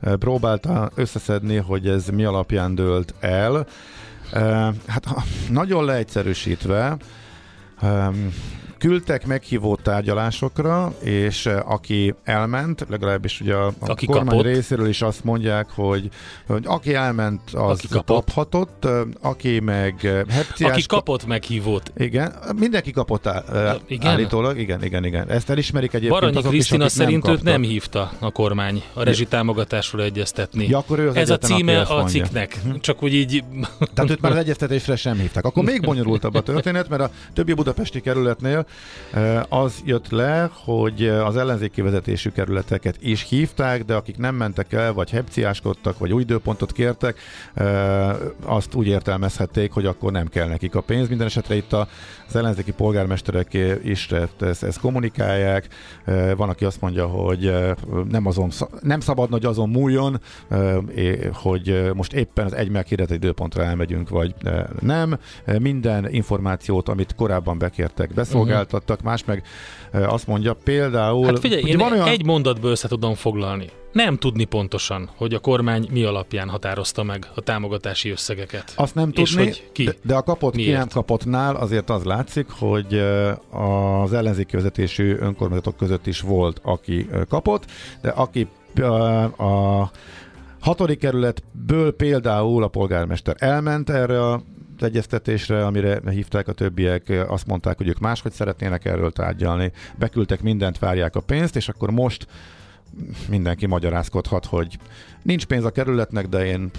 [0.00, 3.66] próbálta összeszedni, hogy ez mi alapján dőlt el.
[4.86, 5.06] Hát
[5.50, 6.96] nagyon leegyszerűsítve,
[8.82, 14.44] küldtek meghívó tárgyalásokra, és aki elment, legalábbis ugye a, a aki kormány kapott.
[14.44, 16.08] részéről is azt mondják, hogy,
[16.46, 18.24] hogy aki elment, az Aki kapott.
[18.24, 18.88] kaphatott,
[19.20, 20.70] aki meg hepciás...
[20.70, 21.92] Aki kapott meghívót.
[21.96, 24.10] Igen, mindenki kapott áll, igen?
[24.10, 25.28] állítólag, igen, igen, igen.
[25.28, 29.02] Ezt elismerik egyébként Baranyi azok Krisztina is, szerint nem őt nem hívta a kormány a
[29.02, 30.68] rezsitámogatásról egyeztetni.
[30.68, 32.60] Ja, akkor ő az Ez a címe a cikknek.
[32.80, 33.44] Csak úgy így...
[33.94, 35.44] Tehát őt már az egyeztetésre sem hívták.
[35.44, 38.64] Akkor még bonyolultabb a történet, mert a többi budapesti kerületnél eh,
[39.48, 44.92] az jött le, hogy az ellenzéki vezetésű kerületeket is hívták, de akik nem mentek el,
[44.92, 47.18] vagy hepciáskodtak, vagy új időpontot kértek,
[48.44, 51.08] azt úgy értelmezhették, hogy akkor nem kell nekik a pénz.
[51.08, 54.08] Minden esetre itt az ellenzéki polgármesterek is
[54.40, 55.68] ezt, ezt kommunikálják.
[56.36, 57.52] Van, aki azt mondja, hogy
[58.10, 60.20] nem, azon, nem szabadna, hogy azon múljon,
[61.32, 64.34] hogy most éppen az egy meghirdetett időpontra elmegyünk, vagy
[64.80, 65.18] nem.
[65.58, 68.12] Minden információt, amit korábban bekértek,
[68.62, 69.42] beszolgáltattak, más meg
[69.92, 71.26] azt mondja például...
[71.26, 73.70] Hát figyelj, hogy én van olyan- egy mondatból össze tudom foglalni.
[73.92, 78.72] Nem tudni pontosan, hogy a kormány mi alapján határozta meg a támogatási összegeket.
[78.76, 79.84] Azt nem És tudni, hogy ki?
[79.84, 80.78] De, de a kapott, ki Miért?
[80.78, 83.02] nem kapottnál azért az látszik, hogy
[83.50, 87.64] az ellenzéki vezetésű önkormányzatok között is volt, aki kapott,
[88.02, 88.48] de aki
[89.38, 89.90] a
[90.60, 94.42] hatodik kerületből például a polgármester elment erre a
[94.82, 100.78] egyeztetésre, amire hívták a többiek, azt mondták, hogy ők máshogy szeretnének erről tárgyalni, beküldtek mindent,
[100.78, 102.26] várják a pénzt, és akkor most
[103.28, 104.78] mindenki magyarázkodhat, hogy
[105.22, 106.70] nincs pénz a kerületnek, de én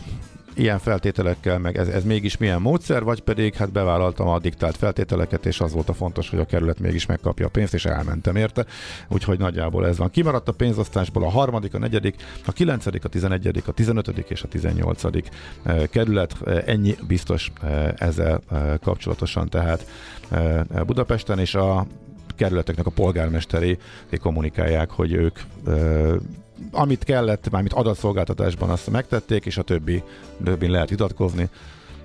[0.55, 5.45] ilyen feltételekkel, meg ez, ez mégis milyen módszer, vagy pedig hát bevállaltam a diktált feltételeket,
[5.45, 8.65] és az volt a fontos, hogy a kerület mégis megkapja a pénzt, és elmentem érte.
[9.07, 10.09] Úgyhogy nagyjából ez van.
[10.09, 14.47] Kimaradt a pénzosztásból a harmadik, a negyedik, a kilencedik, a tizenegyedik, a tizenötödik és a
[14.47, 15.29] tizennyolcadik
[15.63, 16.35] eh, kerület.
[16.45, 18.41] Eh, Ennyi biztos eh, ezzel
[18.81, 19.85] kapcsolatosan, tehát
[20.29, 21.85] eh, Budapesten, és a
[22.35, 23.77] kerületeknek a polgármesteri
[24.21, 25.39] kommunikálják, hogy ők
[26.71, 30.03] amit kellett, mármint adatszolgáltatásban azt megtették, és a többi,
[30.43, 31.49] többin lehet vitatkozni,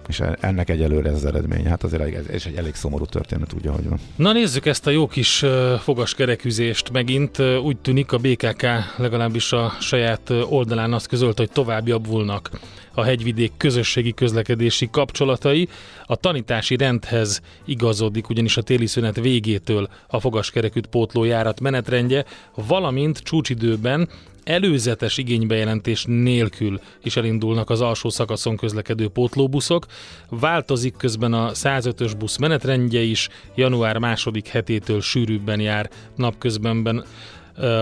[0.09, 1.67] és ennek egyelőre ez az eredmény.
[1.67, 3.99] Hát azért ez, ez egy elég szomorú történet, úgy, ahogy van.
[4.17, 5.45] Na nézzük ezt a jó kis
[5.79, 7.39] fogaskereküzést megint.
[7.39, 8.67] Úgy tűnik a BKK
[8.97, 12.51] legalábbis a saját oldalán azt közölte, hogy tovább javulnak
[12.95, 15.69] a hegyvidék közösségi közlekedési kapcsolatai.
[16.07, 23.19] A tanítási rendhez igazodik ugyanis a téli szünet végétől a fogaskereküt pótló járat menetrendje, valamint
[23.19, 24.09] csúcsidőben
[24.49, 29.87] előzetes igénybejelentés nélkül is elindulnak az alsó szakaszon közlekedő pótlóbuszok.
[30.29, 37.05] Változik közben a 105-ös busz menetrendje is, január második hetétől sűrűbben jár napközbenben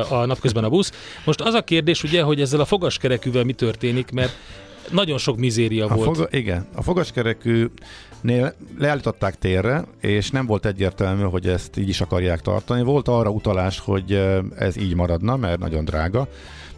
[0.09, 0.93] a napközben a busz.
[1.25, 4.37] Most az a kérdés ugye, hogy ezzel a fogaskerekűvel mi történik, mert
[4.91, 6.17] nagyon sok mizéria A volt.
[6.17, 6.83] foga, igen, a
[8.21, 12.83] fogaskerekűnél leállították térre, és nem volt egyértelmű, hogy ezt így is akarják tartani.
[12.83, 14.13] Volt arra utalás, hogy
[14.59, 16.29] ez így maradna, mert nagyon drága.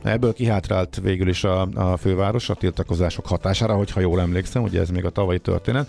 [0.03, 4.90] Ebből kihátrált végül is a, a főváros a tiltakozások hatására, hogyha jól emlékszem, ugye ez
[4.90, 5.88] még a tavalyi történet.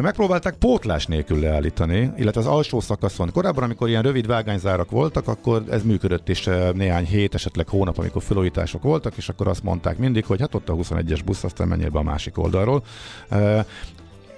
[0.00, 3.30] Megpróbálták pótlás nélkül leállítani, illetve az alsó szakaszon.
[3.32, 8.22] Korábban, amikor ilyen rövid vágányzárak voltak, akkor ez működött is néhány hét, esetleg hónap, amikor
[8.22, 11.90] felújítások voltak, és akkor azt mondták mindig, hogy hát ott a 21-es busz, aztán menjél
[11.90, 12.82] be a másik oldalról.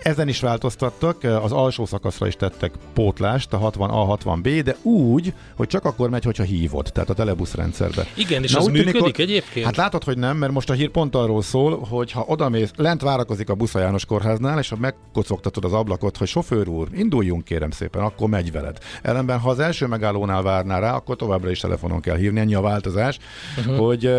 [0.04, 5.66] Ezen is változtattak, az alsó szakaszra is tettek pótlást, a 60A, 60B, de úgy, hogy
[5.66, 8.06] csak akkor megy, hogyha hívod, tehát a telebusz rendszerbe.
[8.14, 9.64] Igen, és Na, az tűnik, működik hogy- egyébként?
[9.64, 13.02] Hát látod, hogy nem, mert most a hír pont arról szól, hogy ha odamész, lent
[13.02, 17.44] várakozik a busz a János kórháznál, és ha megkocogtatod az ablakot, hogy sofőr úr, induljunk
[17.44, 18.78] kérem szépen, akkor megy veled.
[19.02, 22.60] Ellenben, ha az első megállónál várnál rá, akkor továbbra is telefonon kell hívni, ennyi a
[22.60, 23.18] változás,
[23.58, 23.76] uh-huh.
[23.76, 24.10] hogy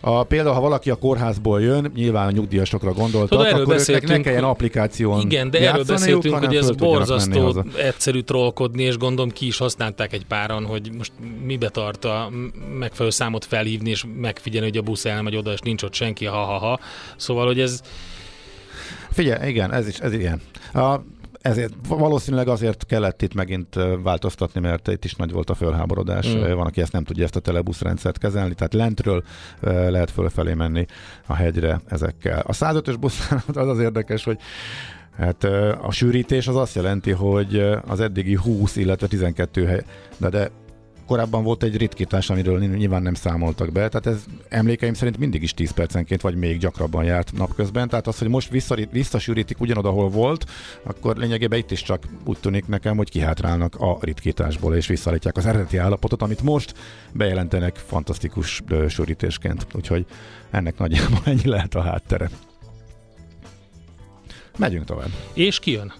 [0.00, 3.74] a, például, ha valaki a kórházból jön, nyilván a nyugdíjasokra gondoltak, Tudod, akkor őknek ne
[3.74, 9.46] beszéltünk, kelljen applikáción Igen, de erről beszéltünk, hogy ez borzasztó egyszerű trollkodni, és gondolom ki
[9.46, 11.12] is használták egy páran, hogy most
[11.44, 12.30] mibe tart a
[12.78, 16.80] megfelelő számot felhívni, és megfigyelni, hogy a busz elmegy oda, és nincs ott senki, ha-ha-ha.
[17.16, 17.80] Szóval, hogy ez
[19.10, 20.40] Figyelj, igen, ez is, ez ilyen.
[20.72, 21.00] A,
[21.40, 26.34] ezért valószínűleg azért kellett itt megint változtatni, mert itt is nagy volt a fölháborodás.
[26.34, 26.40] Mm.
[26.40, 29.22] Van, aki ezt nem tudja ezt a telebuszrendszert kezelni, tehát lentről
[29.60, 30.86] lehet fölfelé menni
[31.26, 32.42] a hegyre ezekkel.
[32.46, 34.38] A 105-ös buszán az az érdekes, hogy
[35.16, 35.44] Hát
[35.82, 39.82] a sűrítés az azt jelenti, hogy az eddigi 20, illetve 12 hely,
[40.18, 40.50] de, de
[41.06, 45.54] korábban volt egy ritkítás, amiről nyilván nem számoltak be, tehát ez emlékeim szerint mindig is
[45.54, 50.08] 10 percenként, vagy még gyakrabban járt napközben, tehát az, hogy most visszarít, visszasűrítik ugyanoda, ahol
[50.08, 50.44] volt,
[50.82, 55.46] akkor lényegében itt is csak úgy tűnik nekem, hogy kihátrálnak a ritkításból, és visszaállítják az
[55.46, 56.74] eredeti állapotot, amit most
[57.12, 60.06] bejelentenek fantasztikus sűrítésként, úgyhogy
[60.50, 62.30] ennek nagyjából ennyi lehet a háttere.
[64.58, 65.10] Megyünk tovább.
[65.32, 65.92] és kijön.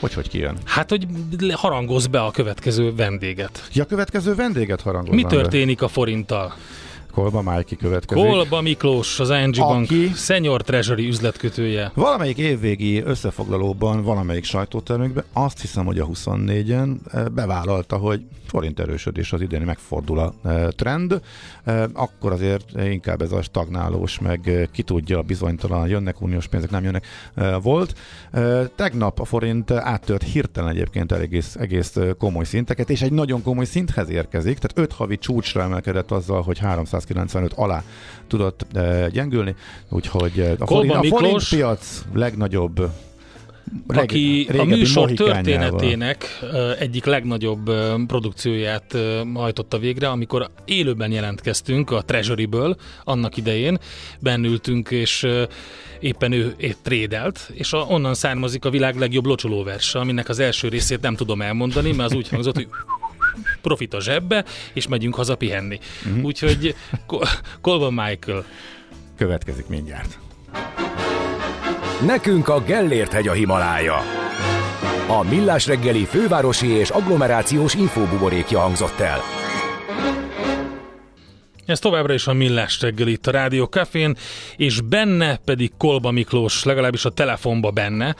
[0.00, 0.56] Hogy hogy kijön?
[0.64, 1.06] Hát, hogy
[1.52, 3.68] harangoz be a következő vendéget.
[3.72, 5.16] Ja, a következő vendéget harangozom.
[5.16, 6.54] Mi történik a forinttal?
[7.12, 8.24] Kolba Májki következik.
[8.24, 11.90] Kolba Miklós, az ING Bank Senior Treasury üzletkötője.
[11.94, 19.32] Valamelyik évvégi összefoglalóban, valamelyik sajtótermékben, azt hiszem, hogy a 24-en eh, bevállalta, hogy forint erősödés
[19.32, 21.20] az idén megfordul a eh, trend,
[21.68, 26.70] Eh, akkor azért inkább ez a stagnálós, meg eh, ki tudja, bizonytalan, jönnek uniós pénzek,
[26.70, 27.06] nem jönnek,
[27.62, 27.94] volt.
[28.76, 34.08] Tegnap a forint áttört hirtelen egyébként egész, egész komoly szinteket, és egy nagyon komoly szinthez
[34.08, 37.82] érkezik, tehát 5 havi csúcsra emelkedett azzal, hogy 395 alá
[38.26, 38.66] tudott
[39.10, 39.54] gyengülni,
[39.88, 42.90] úgyhogy a forint, a forint Miklós- piac legnagyobb
[43.86, 46.38] aki a műsor történetének
[46.78, 47.70] egyik legnagyobb
[48.06, 48.96] produkcióját
[49.34, 53.78] hajtotta végre, amikor élőben jelentkeztünk a Treasury-ből annak idején,
[54.20, 55.26] bennültünk, és
[56.00, 61.00] éppen ő trédelt, és a, onnan származik a világ legjobb locsolóverse, aminek az első részét
[61.00, 62.68] nem tudom elmondani, mert az úgy hangzott, hogy
[63.60, 65.78] profit a zsebbe, és megyünk haza pihenni.
[66.06, 66.24] Uh-huh.
[66.24, 66.74] Úgyhogy
[67.60, 68.44] Kolban Michael.
[69.16, 70.18] Következik mindjárt.
[72.06, 73.96] Nekünk a Gellért hegy a Himalája.
[75.08, 79.20] A Millás reggeli fővárosi és agglomerációs infóbuborékja hangzott el.
[81.66, 84.16] Ez továbbra is a Millás reggel itt a Rádió Cafén,
[84.56, 88.16] és benne pedig Kolba Miklós, legalábbis a telefonba benne,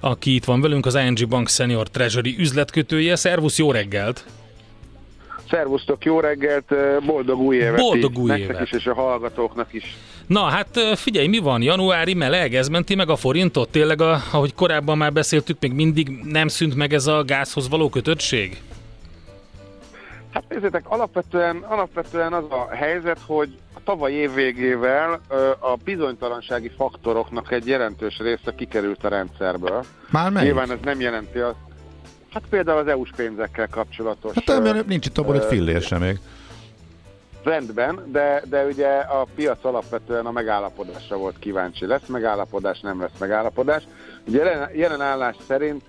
[0.00, 3.16] aki itt van velünk, az ING Bank Senior Treasury üzletkötője.
[3.16, 4.24] Szervusz, jó reggelt!
[5.50, 6.74] Szervusztok, jó reggelt,
[7.06, 7.80] boldog új évet!
[7.80, 8.62] Boldog új nektek évet.
[8.62, 9.96] is, és a hallgatóknak is.
[10.26, 11.62] Na hát figyelj, mi van?
[11.62, 13.68] Januári meleg, ez menti meg a forintot?
[13.68, 17.88] Tényleg, a, ahogy korábban már beszéltük, még mindig nem szűnt meg ez a gázhoz való
[17.88, 18.62] kötöttség?
[20.30, 25.20] Hát nézzétek, alapvetően, alapvetően az a helyzet, hogy a tavaly év végével
[25.58, 29.84] a bizonytalansági faktoroknak egy jelentős része kikerült a rendszerből.
[30.10, 30.48] Már melyik?
[30.48, 31.56] Nyilván ez nem jelenti azt,
[32.32, 36.20] hát például az EU-s pénzekkel kapcsolatos Hát nem, nincs itt abból egy fillér sem még.
[37.44, 41.86] rendben, de, de ugye a piac alapvetően a megállapodásra volt kíváncsi.
[41.86, 43.82] Lesz megállapodás, nem lesz megállapodás.
[44.26, 45.82] Ugye jelen, jelen állás szerint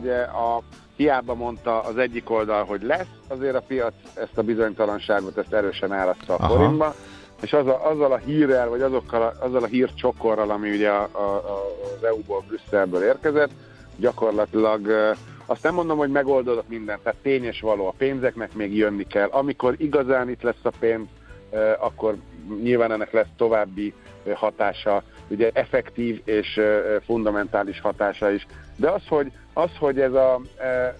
[0.00, 0.62] ugye a
[0.96, 5.92] hiába mondta az egyik oldal, hogy lesz, azért a piac ezt a bizonytalanságot ezt erősen
[5.92, 6.94] árazta a forintba,
[7.40, 11.08] és az a, azzal a hírrel, vagy azokkal a, azzal a hírcsokorral, ami ugye a,
[11.12, 11.62] a, a,
[11.96, 13.50] az EU-ból, Brüsszelből érkezett,
[13.96, 15.10] gyakorlatilag ö,
[15.46, 19.28] azt nem mondom, hogy megoldódott mindent, tehát tény és való, a pénzeknek még jönni kell.
[19.28, 21.06] Amikor igazán itt lesz a pénz,
[21.78, 22.16] akkor
[22.62, 23.94] nyilván ennek lesz további
[24.34, 26.60] hatása, ugye effektív és
[27.04, 28.46] fundamentális hatása is.
[28.76, 30.40] De az, hogy, az, hogy ez a,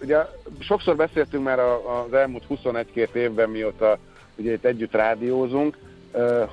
[0.03, 0.19] ugye
[0.59, 3.99] sokszor beszéltünk már az elmúlt 21-2 évben, mióta
[4.37, 5.79] ugye itt együtt rádiózunk,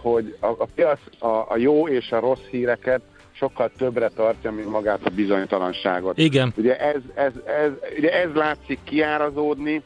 [0.01, 3.01] hogy a, a piac a, a jó és a rossz híreket
[3.41, 6.17] sokkal többre tartja, mint magát a bizonytalanságot.
[6.17, 6.53] Igen.
[6.57, 9.81] Ugye ez, ez, ez, ugye ez látszik kiárazódni,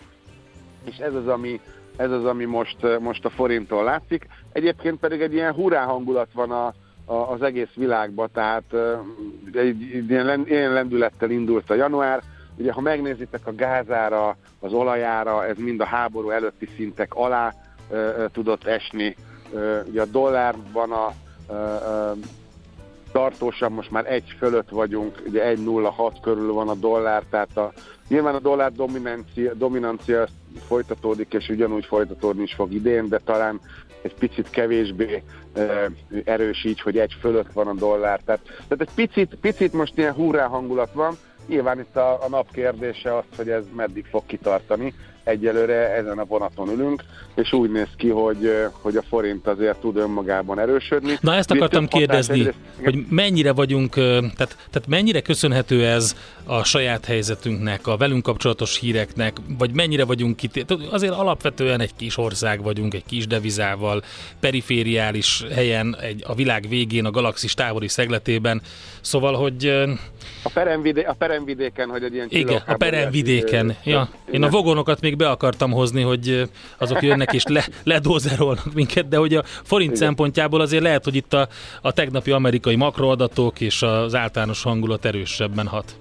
[0.84, 1.60] és ez az, ami,
[1.96, 4.28] ez az, ami most, most a forinttól látszik.
[4.52, 6.74] Egyébként pedig egy ilyen hurrá hangulat van a,
[7.06, 8.64] a, az egész világban, tehát
[9.54, 12.22] egy, egy ilyen, ilyen lendülettel indult a január.
[12.58, 17.54] Ugye, ha megnézitek a gázára, az olajára, ez mind a háború előtti szintek alá
[17.92, 19.16] e, e, tudott esni.
[19.56, 21.12] E, ugye a dollárban a
[21.50, 22.12] e, e,
[23.16, 27.72] tartósan most már egy fölött vagyunk, ugye 1,06 körül van a dollár, tehát a,
[28.08, 30.28] nyilván a dollár dominancia, dominancia
[30.68, 33.60] folytatódik, és ugyanúgy folytatódni is fog idén, de talán
[34.02, 35.92] egy picit kevésbé e,
[36.24, 38.20] erős így, hogy egy fölött van a dollár.
[38.26, 42.52] Tehát, tehát egy picit, picit most ilyen hurrá hangulat van, nyilván itt a, a nap
[42.52, 44.94] kérdése az, hogy ez meddig fog kitartani,
[45.26, 47.04] egyelőre ezen a vonaton ülünk,
[47.36, 51.18] és úgy néz ki, hogy, hogy a forint azért tud önmagában erősödni.
[51.22, 57.06] Na ezt akartam kérdezni, egyrészt, hogy mennyire vagyunk, tehát, tehát mennyire köszönhető ez a saját
[57.06, 62.94] helyzetünknek, a velünk kapcsolatos híreknek, vagy mennyire vagyunk itt, azért alapvetően egy kis ország vagyunk,
[62.94, 64.04] egy kis devizával,
[64.40, 68.62] perifériális helyen, egy, a világ végén, a galaxis távoli szegletében,
[69.02, 69.74] szóval, hogy...
[70.44, 74.10] A, peremvidé, a peremvidéken, hogy egy ilyen Igen, a peremvidéken, ja.
[74.32, 79.18] Én a vogonokat még be akartam hozni, hogy azok jönnek és le, ledózerolnak minket, de
[79.18, 80.08] hogy a forint Igen.
[80.08, 81.48] szempontjából azért lehet, hogy itt a,
[81.82, 85.96] a tegnapi amerikai makroadatok és az általános hangulat erősebben hat.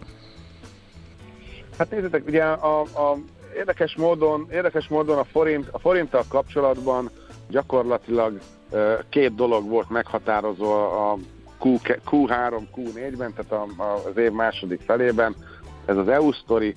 [1.78, 3.16] Hát nézzétek, ugye a, a
[3.56, 7.10] érdekes módon, érdekes módon a forint, a forinttal kapcsolatban
[7.48, 8.38] gyakorlatilag
[9.08, 11.18] két dolog volt meghatározó a
[11.64, 15.34] Q3, Q4-ben, tehát a, a, az év második felében,
[15.84, 16.76] ez az EU sztori,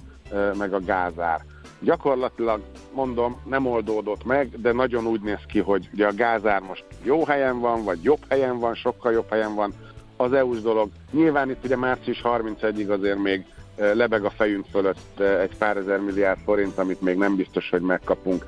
[0.58, 1.42] meg a gázár.
[1.80, 2.62] Gyakorlatilag,
[2.94, 7.26] mondom, nem oldódott meg, de nagyon úgy néz ki, hogy ugye a gázár most jó
[7.26, 9.74] helyen van, vagy jobb helyen van, sokkal jobb helyen van
[10.18, 10.90] az EU-s dolog.
[11.12, 16.40] Nyilván itt ugye március 31-ig azért még lebeg a fejünk fölött egy pár ezer milliárd
[16.46, 18.46] forint, amit még nem biztos, hogy megkapunk.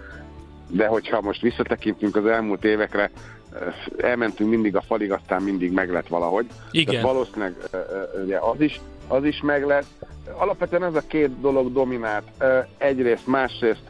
[0.67, 3.11] De hogyha most visszatekintünk az elmúlt évekre,
[3.97, 6.45] elmentünk mindig a falig, aztán mindig meg lett valahogy.
[6.71, 6.93] Igen.
[6.93, 7.55] Tehát valószínűleg
[8.23, 9.89] ugye az is, az is meg lesz.
[10.37, 12.25] Alapvetően ez a két dolog dominált.
[12.77, 13.83] Egyrészt, másrészt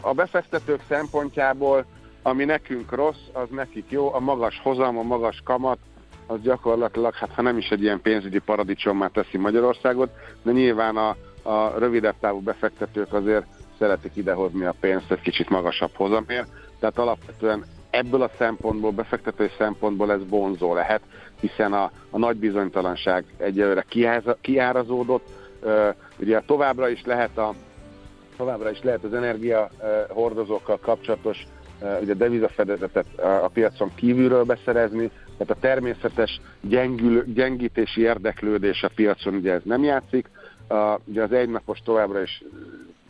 [0.00, 1.84] a befektetők szempontjából,
[2.22, 5.78] ami nekünk rossz, az nekik jó, a magas hozam, a magas kamat,
[6.26, 10.10] az gyakorlatilag, hát ha nem is egy ilyen pénzügyi paradicsommá teszi Magyarországot,
[10.42, 13.46] de nyilván a, a rövidebb távú befektetők azért
[13.78, 16.48] szeretik idehozni a pénzt egy kicsit magasabb hozamért,
[16.78, 17.64] tehát alapvetően
[17.96, 21.00] ebből a szempontból, befektetői szempontból ez vonzó lehet,
[21.40, 23.84] hiszen a, a nagy bizonytalanság egyelőre
[24.40, 25.28] kiárazódott,
[26.18, 27.54] ugye továbbra is lehet a
[28.36, 29.70] továbbra is lehet az energia
[30.08, 31.46] hordozókkal kapcsolatos
[32.00, 39.52] ugye devizafedezetet a piacon kívülről beszerezni, tehát a természetes gyengül, gyengítési érdeklődés a piacon ugye
[39.52, 40.30] ez nem játszik,
[40.68, 42.42] a, ugye az egynapos továbbra is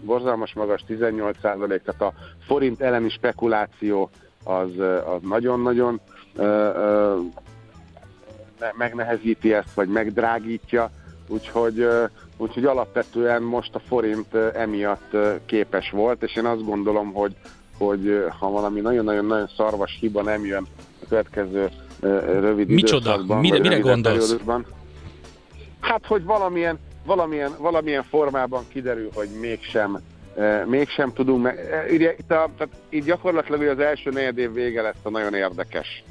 [0.04, 1.32] borzalmas magas 18%
[1.66, 2.12] tehát a
[2.46, 4.10] forint elleni spekuláció
[4.46, 4.70] az,
[5.14, 6.00] az nagyon-nagyon
[8.76, 10.90] megnehezíti ezt, vagy megdrágítja,
[11.28, 11.86] úgyhogy,
[12.36, 15.16] úgyhogy alapvetően most a forint emiatt
[15.46, 17.36] képes volt, és én azt gondolom, hogy,
[17.78, 20.66] hogy ha valami nagyon-nagyon-nagyon szarvas hiba nem jön
[21.02, 21.70] a következő
[22.40, 23.10] rövid Micsoda?
[23.10, 24.36] időszakban, Mire, mire gondolsz?
[25.80, 30.00] Hát, hogy valamilyen, valamilyen, valamilyen formában kiderül, hogy mégsem
[30.66, 31.86] mégsem tudunk meg.
[31.90, 36.04] Ugye itt, a, tehát itt gyakorlatilag az első negyed év vége lesz a nagyon érdekes.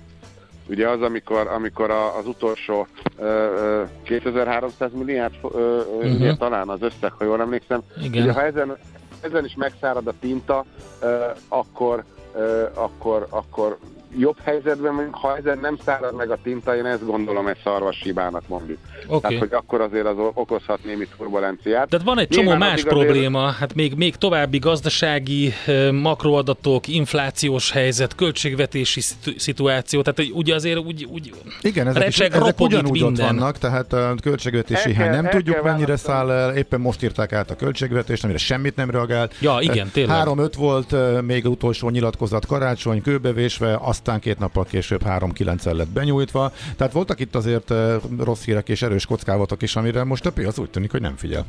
[0.70, 6.38] Ugye az, amikor, amikor a, az utolsó uh, 2300 milliárd uh-huh.
[6.38, 7.82] talán az összeg, ha jól emlékszem.
[8.04, 8.24] Igen.
[8.24, 8.78] Ugye, ha ezen,
[9.22, 10.66] ezen is megszárad a tinta,
[11.02, 11.10] uh,
[11.48, 12.04] akkor,
[12.36, 13.78] uh, akkor, akkor
[14.18, 18.02] jobb helyzetben vagyunk, ha ezen nem szárad meg a tinta, én ezt gondolom egy szarvas
[18.04, 18.78] hibának mondjuk.
[19.08, 19.20] Okay.
[19.20, 21.90] Tehát, hogy akkor azért az okozhat némi turbulenciát.
[21.90, 23.58] Tehát van egy csomó Nyilván más probléma, azért...
[23.58, 25.54] hát még, még további gazdasági
[25.92, 29.02] makroadatok, inflációs helyzet, költségvetési
[29.38, 33.26] szituáció, tehát ugye azért úgy, úgy Igen, ezek, is, ezek ugyanúgy minden.
[33.26, 37.52] ott vannak, tehát a költségvetési hiány nem tudjuk mennyire száll el, éppen most írták át
[37.52, 39.36] a költségvetést, amire semmit nem reagált.
[39.40, 40.24] Ja, igen, tényleg.
[40.26, 43.76] 3-5 volt még utolsó nyilatkozat karácsony, kőbevésve,
[44.08, 46.52] aztán két nappal később 3-9 lett benyújtva.
[46.78, 47.74] Tehát voltak itt azért
[48.20, 51.46] rossz hírek és erős kockávatok is, amire most a piac úgy tűnik, hogy nem figyel.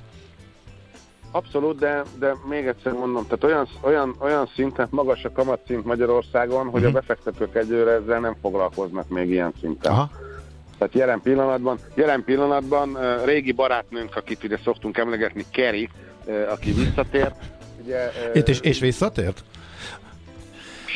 [1.30, 6.64] Abszolút, de, de még egyszer mondom, tehát olyan, olyan, olyan szinten magas a kamatszint Magyarországon,
[6.64, 6.84] hogy uh-huh.
[6.84, 6.94] a mhm.
[6.94, 9.92] befektetők egyőre ezzel nem foglalkoznak még ilyen szinten.
[9.92, 10.11] Aha.
[10.78, 15.88] Tehát jelen pillanatban, jelen pillanatban uh, régi barátnőnk, akit ugye szoktunk emlegetni, Kerry,
[16.24, 17.34] uh, aki visszatért.
[17.82, 19.44] Ugye, Itt és, és visszatért?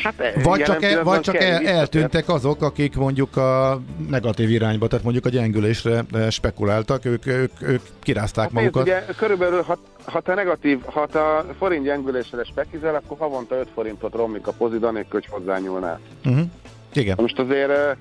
[0.03, 5.03] Hát, vagy csak, el, vagy csak el, eltűntek azok, akik mondjuk a negatív irányba, tehát
[5.03, 8.83] mondjuk a gyengülésre spekuláltak, ők, ők, ők kirázták hát magukat.
[8.83, 13.67] Ugye, körülbelül, ha, ha te negatív, ha te a forint gyengülésre spekizel, akkor havonta 5
[13.73, 15.99] forintot romlik a pozid, anélkül, hogy hozzányúlnál.
[16.25, 16.45] Uh-huh.
[16.93, 17.17] Igen.
[17.21, 17.97] Most azért...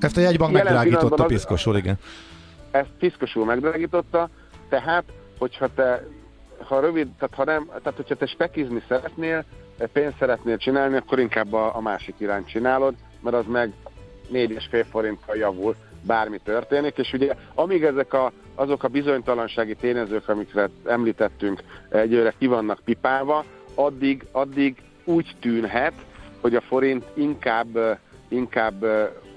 [0.00, 1.98] Ezt a jegybank megdrágította piszkosul, igen.
[2.70, 4.28] Ezt piszkosul megdrágította,
[4.68, 5.04] tehát,
[5.38, 6.04] hogyha te
[6.64, 9.44] ha rövid, tehát, ha nem, tehát hogyha te spekizni szeretnél,
[9.86, 13.72] pénzt szeretnél csinálni, akkor inkább a, a másik irányt csinálod, mert az meg
[14.32, 20.68] 4,5 forinttal javul, bármi történik, és ugye amíg ezek a, azok a bizonytalansági tényezők, amikre
[20.84, 25.92] említettünk, egyőre ki vannak pipálva, addig, addig úgy tűnhet,
[26.40, 28.84] hogy a forint inkább, inkább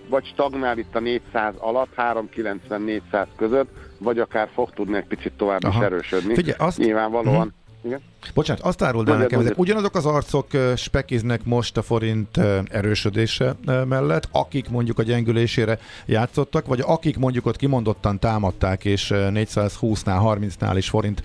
[0.08, 5.64] vagy stagnál itt a 400 alatt, 390-400 között, vagy akár fog tudni egy picit tovább
[5.64, 5.80] Aha.
[5.80, 6.34] is erősödni.
[6.34, 6.78] Figyelj, azt...
[6.78, 7.36] Nyilvánvalóan.
[7.36, 7.52] Uh-huh.
[7.84, 8.02] Igen?
[8.34, 12.38] Bocsánat, azt áruld el nekem, ezek ugyanazok az arcok spekiznek most a forint
[12.70, 20.40] erősödése mellett, akik mondjuk a gyengülésére játszottak, vagy akik mondjuk ott kimondottan támadták, és 420-nál,
[20.40, 21.24] 30-nál is forint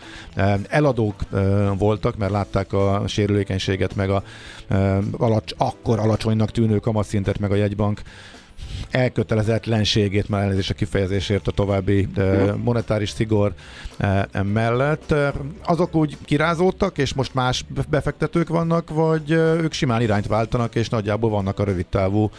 [0.69, 1.15] eladók
[1.79, 4.23] voltak, mert látták a sérülékenységet, meg a
[5.17, 8.01] alacs, akkor alacsonynak tűnő kamatszintet, meg a jegybank
[8.91, 12.09] elkötelezetlenségét, már elnézést a kifejezésért a további
[12.65, 13.53] monetáris szigor
[14.53, 15.15] mellett.
[15.65, 21.31] Azok úgy kirázódtak, és most más befektetők vannak, vagy ők simán irányt váltanak, és nagyjából
[21.31, 22.31] vannak a rövidtávú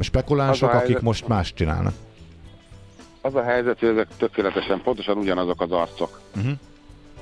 [0.00, 1.92] spekulánsok, akik most más csinálnak?
[3.20, 6.20] Az a helyzet, hogy ezek tökéletesen pontosan ugyanazok az arcok.
[6.36, 6.52] Uh-huh.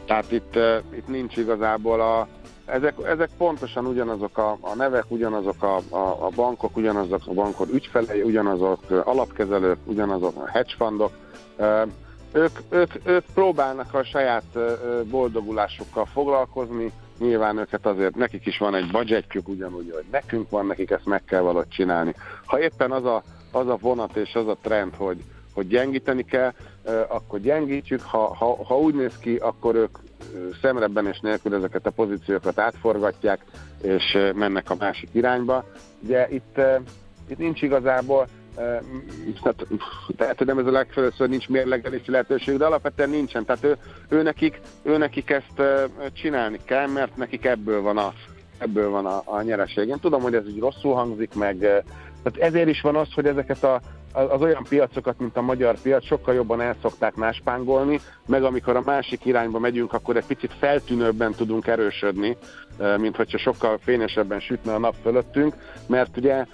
[0.07, 0.59] Tehát itt,
[0.97, 2.29] itt nincs igazából a,
[2.65, 7.73] ezek, ezek pontosan ugyanazok a, a nevek, ugyanazok a, a, a bankok, ugyanazok a bankok
[7.73, 11.12] ügyfelei, ugyanazok alapkezelők, ugyanazok a hedge fundok.
[12.33, 14.45] Ők, ők, ők próbálnak a saját
[15.11, 20.91] boldogulásukkal foglalkozni, nyilván őket azért, nekik is van egy budgetjük, ugyanúgy, hogy nekünk van, nekik
[20.91, 22.15] ezt meg kell valahogy csinálni.
[22.45, 26.53] Ha éppen az a, az a vonat és az a trend, hogy, hogy gyengíteni kell,
[27.09, 29.99] akkor gyengítjük, ha, ha, ha úgy néz ki, akkor ők
[31.11, 33.45] és nélkül ezeket a pozíciókat átforgatják,
[33.82, 35.64] és mennek a másik irányba.
[36.01, 36.61] Ugye itt,
[37.28, 38.26] itt nincs igazából
[39.43, 39.66] tehát,
[40.16, 43.45] tehát nem ez a legfelelőször nincs mérlegelési lehetőség, de alapvetően nincsen.
[43.45, 43.76] Tehát ő,
[44.09, 45.62] ő, nekik, ő nekik ezt
[46.12, 48.12] csinálni kell, mert nekik ebből van a,
[48.59, 49.89] ebből van a, a nyereség.
[49.89, 51.57] Én tudom, hogy ez így rosszul hangzik, meg
[52.22, 53.80] tehát ezért is van az, hogy ezeket a
[54.15, 58.83] az olyan piacokat, mint a magyar piac, sokkal jobban el szokták máspángolni, meg amikor a
[58.85, 62.37] másik irányba megyünk, akkor egy picit feltűnőbben tudunk erősödni,
[62.97, 65.55] mint hogyha sokkal fényesebben sütne a nap fölöttünk,
[65.87, 66.45] mert ugye,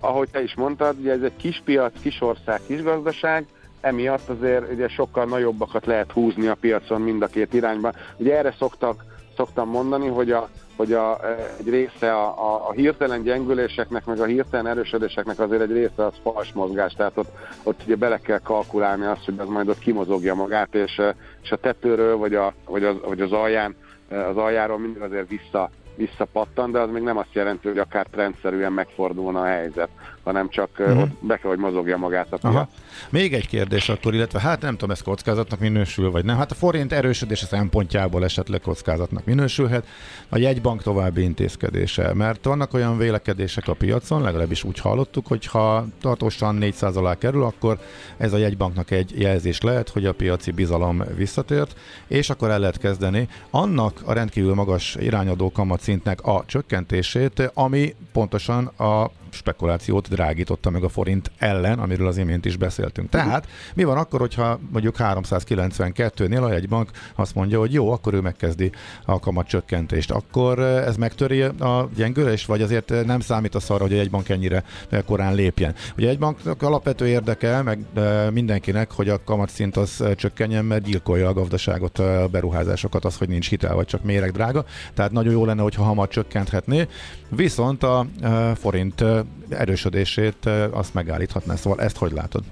[0.00, 3.46] ahogy te is mondtad, ugye ez egy kis piac, kis ország, kis gazdaság,
[3.80, 7.92] emiatt azért ugye sokkal nagyobbakat lehet húzni a piacon mind a két irányba.
[8.16, 9.04] Ugye erre szoktak,
[9.36, 10.48] szoktam mondani, hogy a
[10.80, 11.20] hogy a,
[11.58, 16.14] egy része a, a, a hirtelen gyengüléseknek, meg a hirtelen erősödéseknek azért egy része az
[16.22, 17.30] fals mozgás, tehát ott,
[17.62, 21.00] ott ugye bele kell kalkulálni azt, hogy az majd ott kimozogja magát, és,
[21.42, 23.76] és a tetőről, vagy, a, vagy, az, vagy az alján,
[24.08, 25.70] az aljáról mindig azért vissza,
[26.06, 29.88] visszapattan, de az még nem azt jelenti, hogy akár rendszerűen megfordulna a helyzet
[30.22, 31.00] hanem csak uh-huh.
[31.00, 32.54] ott be kell, hogy mozogja magát a piac.
[32.54, 32.68] Aha.
[33.10, 36.36] Még egy kérdés akkor, illetve hát nem tudom, ez kockázatnak minősül, vagy nem.
[36.36, 39.86] Hát a forint erősödése szempontjából esetleg kockázatnak minősülhet.
[40.28, 45.86] A jegybank további intézkedése, mert vannak olyan vélekedések a piacon, legalábbis úgy hallottuk, hogy ha
[46.00, 47.78] tartósan 400 alá kerül, akkor
[48.16, 52.78] ez a jegybanknak egy jelzés lehet, hogy a piaci bizalom visszatért, és akkor el lehet
[52.78, 55.50] kezdeni annak a rendkívül magas irányadó
[55.90, 62.44] kamatszintnek a csökkentését, ami pontosan a spekulációt drágította meg a forint ellen, amiről az imént
[62.44, 63.08] is beszéltünk.
[63.08, 68.20] Tehát mi van akkor, hogyha mondjuk 392-nél a jegybank azt mondja, hogy jó, akkor ő
[68.20, 68.72] megkezdi
[69.04, 70.10] a kamat csökkentést.
[70.10, 74.28] Akkor eh, ez megtöri a gyengülést, vagy azért nem számít a arra, hogy a jegybank
[74.28, 74.62] ennyire
[75.06, 75.74] korán lépjen.
[75.96, 80.82] Ugye egy banknak alapvető érdeke, meg eh, mindenkinek, hogy a kamatszint az eh, csökkenjen, mert
[80.82, 84.64] gyilkolja a gazdaságot, a beruházásokat, az, hogy nincs hitel, vagy csak méreg drága.
[84.94, 86.86] Tehát nagyon jó lenne, hogyha hamar csökkenthetné.
[87.30, 88.06] Viszont a
[88.54, 89.04] forint
[89.48, 91.54] erősödését azt megállíthatná.
[91.54, 92.42] Szóval ezt hogy látod?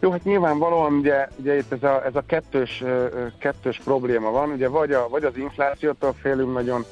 [0.00, 2.84] Jó, hát nyilvánvalóan ugye, ugye itt ez a, ez a kettős,
[3.38, 6.84] kettős probléma van, ugye vagy, a, vagy az inflációtól félünk nagyon,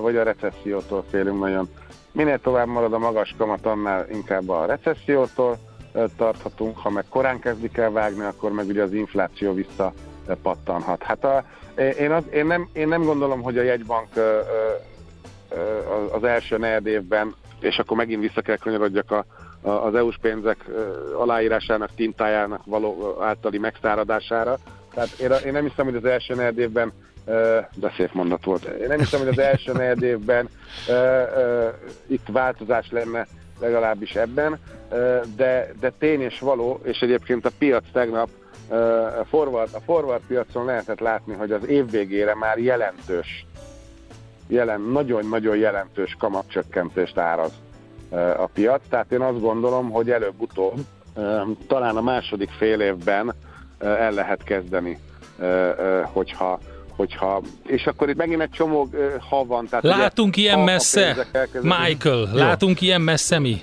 [0.00, 1.68] vagy a recessziótól félünk nagyon.
[2.12, 5.58] Minél tovább marad a magas kamat, annál inkább a recessziótól
[6.16, 9.92] tarthatunk, ha meg korán kezdik el vágni, akkor meg ugye az infláció vissza
[10.42, 11.02] pattanhat.
[11.02, 11.44] Hát a,
[11.98, 14.08] én, az, én, nem, én nem gondolom, hogy a jegybank
[16.12, 17.34] az első negyed évben
[17.64, 19.24] és akkor megint vissza kell kanyarodjak a,
[19.60, 20.64] a, az EU-s pénzek
[21.18, 24.58] aláírásának, tintájának való általi megszáradására.
[24.94, 26.92] Tehát én, én nem hiszem, hogy az első negyed évben
[27.74, 28.64] de szép mondat volt.
[28.64, 30.48] Én nem hiszem, hogy az első negyed évben
[32.06, 33.26] itt változás lenne
[33.60, 34.58] legalábbis ebben,
[35.36, 38.28] de, de tény és való, és egyébként a piac tegnap
[39.20, 43.46] a forward, a forward piacon lehetett látni, hogy az év végére már jelentős,
[44.48, 47.52] jelen, nagyon-nagyon jelentős kamatcsökkentést áraz
[48.36, 48.82] a piac.
[48.88, 50.78] Tehát én azt gondolom, hogy előbb-utóbb,
[51.66, 53.34] talán a második fél évben
[53.78, 54.98] el lehet kezdeni,
[56.02, 56.58] hogyha
[56.96, 58.88] hogyha, és akkor itt megint egy csomó
[59.28, 59.66] ha van.
[59.66, 61.26] Tehát látunk ugye, ilyen messze,
[61.60, 62.38] Michael, Jó.
[62.38, 63.60] látunk ilyen messze mi?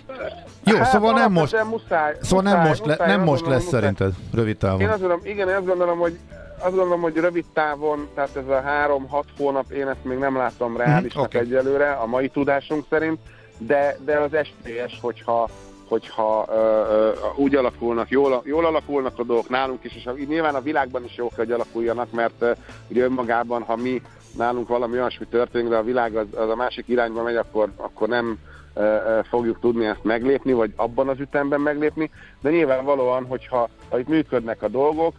[0.66, 3.64] Jó, hát, szóval nem most, muszáj, szóval muszáj, nem most, muszáj, le, nem most lesz
[3.64, 3.80] muszáj.
[3.80, 4.82] szerinted rövid távon.
[4.82, 6.18] Én azt gondolom, igen, én azt gondolom, hogy
[6.62, 10.78] azt gondolom, hogy rövid távon, tehát ez a három-hat hónap, én ezt még nem látom
[10.78, 11.42] reálisnak okay.
[11.42, 13.20] egyelőre, a mai tudásunk szerint,
[13.58, 15.50] de, de az STS, hogyha
[15.92, 20.56] hogyha ö, ö, úgy alakulnak, jól, jól alakulnak a dolgok nálunk is, és a, nyilván
[20.56, 22.52] a világban is jó kell, hogy alakuljanak, mert ö,
[22.88, 24.02] ugye önmagában, ha mi
[24.38, 28.08] nálunk valami olyasmi történik, de a világ az, az a másik irányba megy, akkor, akkor
[28.08, 28.38] nem
[28.74, 34.00] ö, ö, fogjuk tudni ezt meglépni, vagy abban az ütemben meglépni, de nyilvánvalóan, hogyha ha
[34.00, 35.14] itt működnek a dolgok,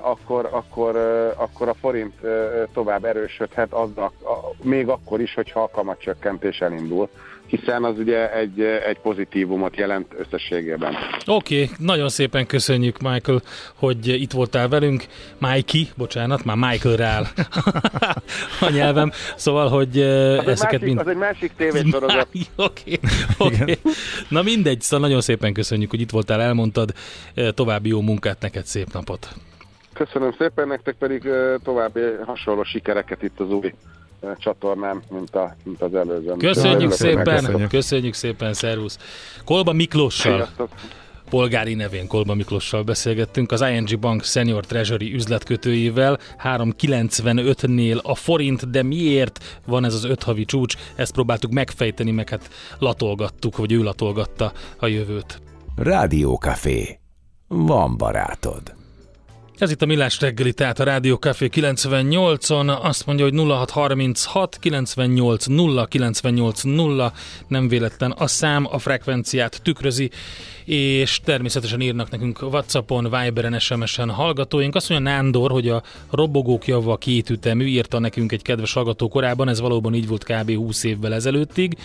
[0.00, 0.96] akkor, akkor,
[1.36, 2.14] akkor a forint
[2.72, 4.12] tovább erősödhet, azzal,
[4.62, 7.08] még akkor is, hogyha a kamatcsökkentés elindul
[7.46, 10.94] hiszen az ugye egy, egy pozitívumot jelent összességében.
[11.26, 13.42] Oké, okay, nagyon szépen köszönjük Michael,
[13.74, 15.04] hogy itt voltál velünk.
[15.38, 17.26] Mikey, bocsánat, már Michael rál
[18.60, 20.98] a nyelvem, szóval, hogy az ezeket másik, mind...
[20.98, 22.28] Az egy másik tévésorozat.
[22.56, 22.98] Oké,
[23.38, 23.78] okay, okay.
[24.28, 26.92] Na mindegy, szóval nagyon szépen köszönjük, hogy itt voltál, elmondtad.
[27.54, 29.28] További jó munkát neked, szép napot!
[29.96, 31.28] Köszönöm szépen, nektek pedig
[31.62, 33.74] további hasonló sikereket itt az új
[34.38, 36.34] csatornám, mint, a, mint az előző.
[36.38, 37.68] Köszönjük szépen, köszönjük.
[37.68, 38.98] köszönjük szépen, szervusz.
[39.44, 40.34] Kolba Miklossal.
[40.34, 40.68] Sziasztok
[41.30, 48.82] polgári nevén Kolba Miklossal beszélgettünk, az ING Bank Senior Treasury üzletkötőjével 395-nél a forint, de
[48.82, 50.74] miért van ez az öt havi csúcs?
[50.94, 55.40] Ezt próbáltuk megfejteni, meg hát latolgattuk, vagy ő latolgatta a jövőt.
[55.76, 56.98] Rádiókafé.
[57.48, 58.75] Van barátod.
[59.58, 65.46] Ez itt a Millás reggeli, tehát a Rádió Café 98-on azt mondja, hogy 0636 98
[65.46, 67.12] 0 98 0
[67.48, 70.10] nem véletlen a szám, a frekvenciát tükrözi,
[70.64, 74.74] és természetesen írnak nekünk Whatsappon, Viberen, SMS-en hallgatóink.
[74.74, 79.60] Azt mondja Nándor, hogy a robogók java kétütemű, írta nekünk egy kedves hallgató korábban, ez
[79.60, 80.54] valóban így volt kb.
[80.54, 81.76] 20 évvel ezelőttig.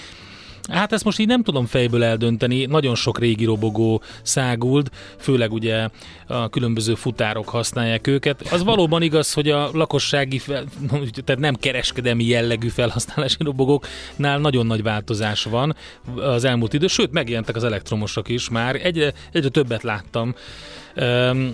[0.70, 5.88] Hát ezt most így nem tudom fejből eldönteni, nagyon sok régi robogó száguld, főleg ugye
[6.28, 8.41] a különböző futárok használják őket.
[8.51, 10.41] Az valóban igaz, hogy a lakossági,
[11.26, 15.76] tehát nem kereskedelmi jellegű felhasználási robogóknál nagyon nagy változás van
[16.16, 20.36] az elmúlt idő, sőt megjelentek az elektromosok is már, egyre, egyre többet láttam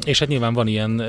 [0.06, 1.04] és hát nyilván van ilyen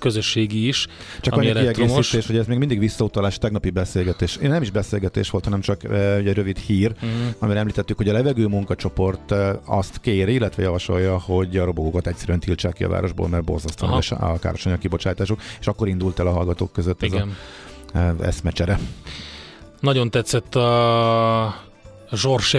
[0.00, 0.86] közösségi is.
[1.20, 4.36] Csak annyi kiegészítés, hogy ez még mindig visszautalás tegnapi beszélgetés.
[4.36, 7.10] Én nem is beszélgetés volt, hanem csak egy rövid hír, uh-huh.
[7.38, 12.72] amivel említettük, hogy a levegő munkacsoport azt kéri, illetve javasolja, hogy a robogókat egyszerűen tiltsák
[12.72, 17.02] ki a városból, mert borzasztóan a károsanyag kibocsátásuk, és akkor indult el a hallgatók között
[17.02, 17.36] Igen.
[17.92, 18.78] ez a eszmecsere.
[19.80, 21.54] Nagyon tetszett a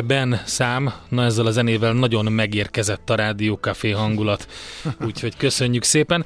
[0.05, 4.47] Ben szám, na ezzel a zenével nagyon megérkezett a Rádió Café hangulat,
[5.07, 6.25] úgyhogy köszönjük szépen.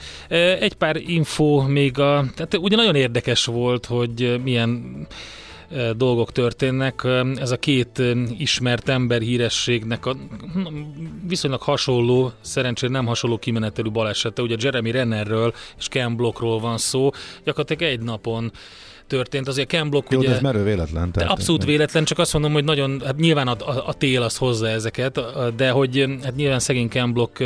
[0.59, 4.97] Egy pár info még a, tehát ugye nagyon érdekes volt, hogy milyen
[5.95, 7.07] dolgok történnek.
[7.35, 8.01] Ez a két
[8.37, 10.15] ismert ember hírességnek a
[11.27, 14.41] viszonylag hasonló, szerencsére nem hasonló kimenetelű balesete.
[14.41, 17.09] Ugye Jeremy Rennerről és Ken Blockról van szó.
[17.43, 18.51] Gyakorlatilag egy napon
[19.07, 19.47] történt.
[19.47, 20.27] Azért Ken Block Jó, ugye...
[20.27, 21.11] de ez merő véletlen.
[21.11, 24.37] Tehát abszolút véletlen, csak azt mondom, hogy nagyon, hát nyilván a, a, a tél az
[24.37, 25.19] hozza ezeket,
[25.55, 27.39] de hogy hát nyilván szegény Ken Block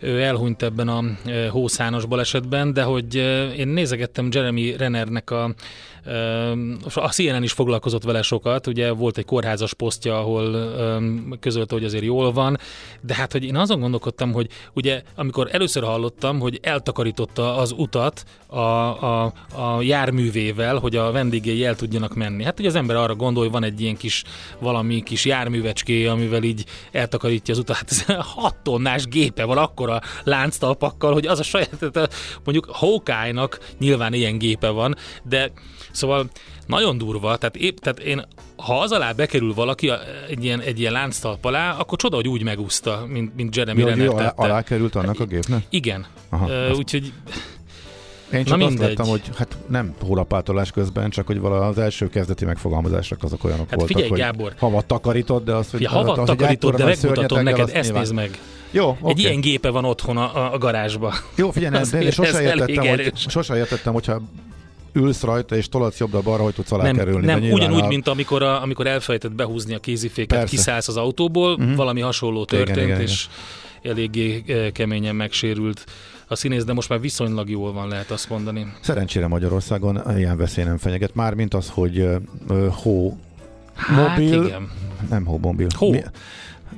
[0.00, 1.02] ő elhunyt ebben a
[1.50, 3.14] hószános balesetben, de hogy
[3.56, 5.54] én nézegettem Jeremy Rennernek a
[6.94, 10.72] a CNN is foglalkozott vele sokat, ugye volt egy kórházas posztja, ahol
[11.40, 12.58] közölte, hogy azért jól van,
[13.00, 18.24] de hát, hogy én azon gondolkodtam, hogy ugye amikor először hallottam, hogy eltakarította az utat
[18.46, 22.44] a, a, a járművével, hogy a vendégei el tudjanak menni.
[22.44, 24.24] Hát ugye az ember arra gondol, hogy van egy ilyen kis
[24.58, 27.76] valami kis járművecské, amivel így eltakarítja az utat.
[27.76, 32.10] Hát ez 6 tonnás gépe van akkora lánctalpakkal, hogy az a saját,
[32.44, 35.52] mondjuk Hawkeye-nak nyilván ilyen gépe van, de
[35.96, 36.26] Szóval
[36.66, 38.26] nagyon durva, tehát, épp, tehát én,
[38.56, 39.90] ha az alá bekerül valaki
[40.28, 43.86] egy ilyen, egy ilyen lánctalp alá, akkor csoda, hogy úgy megúszta, mint, mint Jeremy Jó,
[43.86, 45.66] Renner alá, alá került annak a gépnek?
[45.70, 46.06] Igen.
[46.28, 47.12] Aha, uh, úgyhogy
[48.32, 48.96] én csak Na azt mindegy.
[48.96, 53.70] láttam, hogy hát nem hólapátolás közben, csak hogy vala az első kezdeti megfogalmazások azok olyanok
[53.70, 55.80] hát voltak, figyelj, hogy Gábor, havat takarítod, de az, hogy...
[55.80, 58.38] Ja, havat az, takarítod, de megmutatom neked, ezt nézd meg.
[58.70, 59.10] Jó, okay.
[59.10, 61.14] Egy ilyen gépe van otthon a, a garázsba.
[61.34, 64.20] Jó, figyelj, de, de sose, értettem, hogy, sose értettem, hogyha
[64.96, 67.26] ülsz rajta, és tolatsz jobbra-balra, hogy tudsz alá nem, kerülni.
[67.26, 67.86] nem ugyanúgy, a...
[67.86, 70.56] mint amikor, a, amikor elfelejtett behúzni a kéziféket, Persze.
[70.56, 71.74] kiszállsz az autóból, uh-huh.
[71.74, 73.26] valami hasonló Igen, történt, igen, és
[73.82, 75.84] eléggé eh, keményen megsérült
[76.28, 78.72] a színész, de most már viszonylag jól van, lehet azt mondani.
[78.80, 81.14] Szerencsére Magyarországon ilyen veszély nem fenyeget.
[81.14, 82.16] Mármint az, hogy ö,
[82.70, 83.18] hó
[83.74, 84.70] Hát mobil, igen.
[85.10, 85.66] nem hómobil.
[85.76, 85.90] Hó.
[85.90, 86.02] Mi-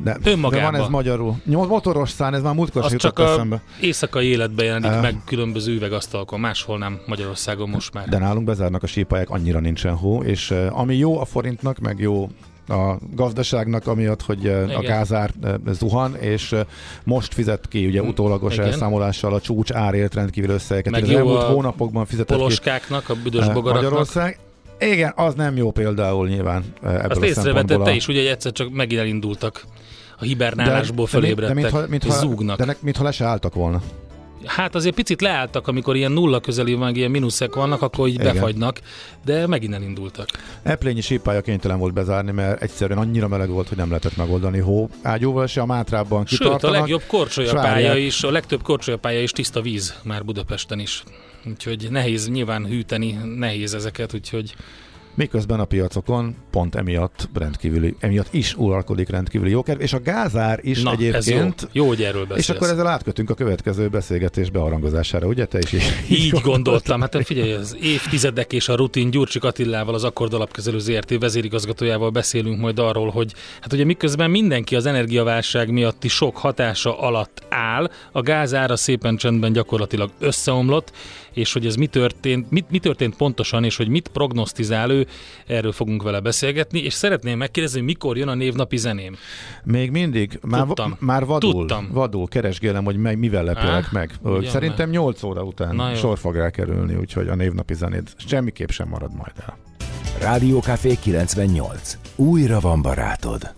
[0.04, 0.72] De, de Önmagában.
[0.72, 1.36] van ez magyarul.
[1.44, 3.62] Motoros szán, ez már múltkor Az csak a eszembe.
[3.80, 5.02] éjszakai életben jelenik Eh.
[5.02, 8.08] meg különböző üvegasztalkon, máshol nem Magyarországon most már.
[8.08, 11.98] De nálunk bezárnak a sípályák, annyira nincsen hó, és uh, ami jó a forintnak, meg
[11.98, 12.28] jó
[12.68, 14.80] a gazdaságnak, amiatt, hogy uh, a Igen.
[14.82, 16.60] gázár uh, zuhan, és uh,
[17.04, 18.66] most fizet ki ugye Mm, utólagos igen.
[18.66, 20.92] elszámolással a csúcs árért rendkívül összegeket.
[20.92, 23.82] Meg Az elmúlt hónapokban fizetett ki a büdös uh, bogaraknak.
[23.90, 24.38] Magyarország.
[24.80, 28.52] Igen, az nem jó például nyilván uh, ebből Azt észrevetted te is, ugye hogy egyszer
[28.52, 29.64] csak megint elindultak
[30.18, 32.58] a hibernálásból de, fölébredtek, de, mintha, mintha, és zúgnak.
[32.58, 33.82] De ne, mintha le se álltak volna.
[34.44, 38.34] Hát azért picit leálltak, amikor ilyen nulla közeli van, ilyen mínuszek vannak, akkor így Igen.
[38.34, 38.80] befagynak,
[39.24, 40.28] de megint elindultak.
[40.62, 44.88] Eplényi sípálya kénytelen volt bezárni, mert egyszerűen annyira meleg volt, hogy nem lehetett megoldani hó
[45.02, 46.80] ágyúval se, a Mátrában Sőt, a kitartanak.
[46.80, 51.02] legjobb korcsolyapálya is, a legtöbb korcsolyapálya is tiszta víz már Budapesten is.
[51.46, 54.54] Úgyhogy nehéz nyilván hűteni, nehéz ezeket, úgyhogy
[55.18, 60.82] Miközben a piacokon pont emiatt rendkívüli, emiatt is uralkodik rendkívüli jókedv, és a gázár is
[60.82, 61.06] na, ez jó.
[61.06, 61.68] egyébként.
[61.72, 62.48] Jó, hogy erről beszélsz.
[62.48, 65.44] És akkor ezzel átkötünk a következő beszélgetés beharangozására, ugye?
[65.44, 67.00] Te is így, Így gondoltam.
[67.00, 72.60] Hát figyelj, az évtizedek és a rutin Gyurcsik Attilával, az Akkord Alapkezelő ZRT vezérigazgatójával beszélünk
[72.60, 78.22] majd arról, hogy hát ugye miközben mindenki az energiaválság miatti sok hatása alatt áll, a
[78.22, 80.92] gázára szépen csendben gyakorlatilag összeomlott,
[81.38, 85.06] és hogy ez mi történt, mit, mi történt pontosan, és hogy mit prognosztizál ő,
[85.46, 89.16] erről fogunk vele beszélgetni, és szeretném megkérdezni, hogy mikor jön a névnapi zeném.
[89.64, 90.96] Még mindig, már, Tudtam.
[91.00, 91.88] már vadul, Tudtam.
[91.92, 94.10] vadul keresgélem, hogy meg, mivel lepjelek Á, meg.
[94.22, 95.94] ugyan Szerintem 8 óra után Na jó.
[95.94, 99.58] sor fog rákerülni, úgyhogy a névnapi zenéd semmiképp sem marad majd el.
[100.20, 101.98] Rádiókafé 98.
[102.16, 103.56] Újra van barátod.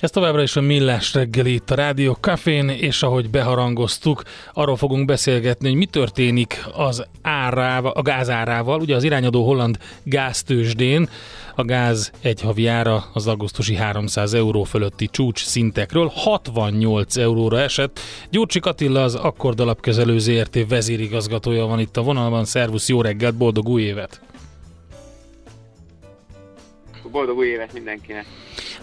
[0.00, 4.22] Ez továbbra is a Millás reggeli itt a Rádió Cafén, és ahogy beharangoztuk,
[4.52, 8.80] arról fogunk beszélgetni, hogy mi történik az árával, a gázárával.
[8.80, 11.08] Ugye az irányadó holland gáztősdén
[11.54, 18.00] a gáz egy havi ára az augusztusi 300 euró fölötti csúcs szintekről 68 euróra esett.
[18.30, 22.44] Gyurcsik Attila az Akkord Alapkezelő ZRT vezérigazgatója van itt a vonalban.
[22.44, 24.20] Szervusz, jó reggelt, boldog új évet!
[27.10, 28.26] Boldog új évet mindenkinek!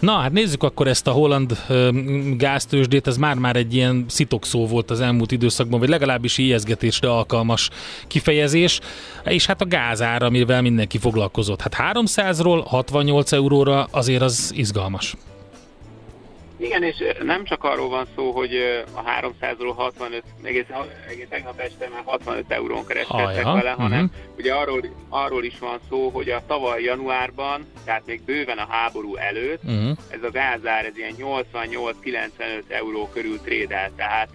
[0.00, 1.58] Na, hát nézzük akkor ezt a holland
[2.36, 7.70] gáztősdét, ez már-már egy ilyen szitokszó volt az elmúlt időszakban, vagy legalábbis ijeszgetésre alkalmas
[8.06, 8.80] kifejezés,
[9.24, 11.60] és hát a gázár, amivel mindenki foglalkozott.
[11.60, 15.14] Hát 300-ról 68 euróra azért az izgalmas.
[16.58, 18.56] Igen, és nem csak arról van szó, hogy
[18.94, 20.64] a 300-ról 65, egész,
[21.08, 24.36] egész tegnap este már 65 eurón kereskedtek Ajaj, vele, hanem mhm.
[24.38, 29.16] ugye arról, arról is van szó, hogy a tavaly januárban, tehát még bőven a háború
[29.16, 29.96] előtt, Uh-huh.
[30.08, 34.30] ez a gázár ez ilyen 88-95 euró körül trédel, tehát,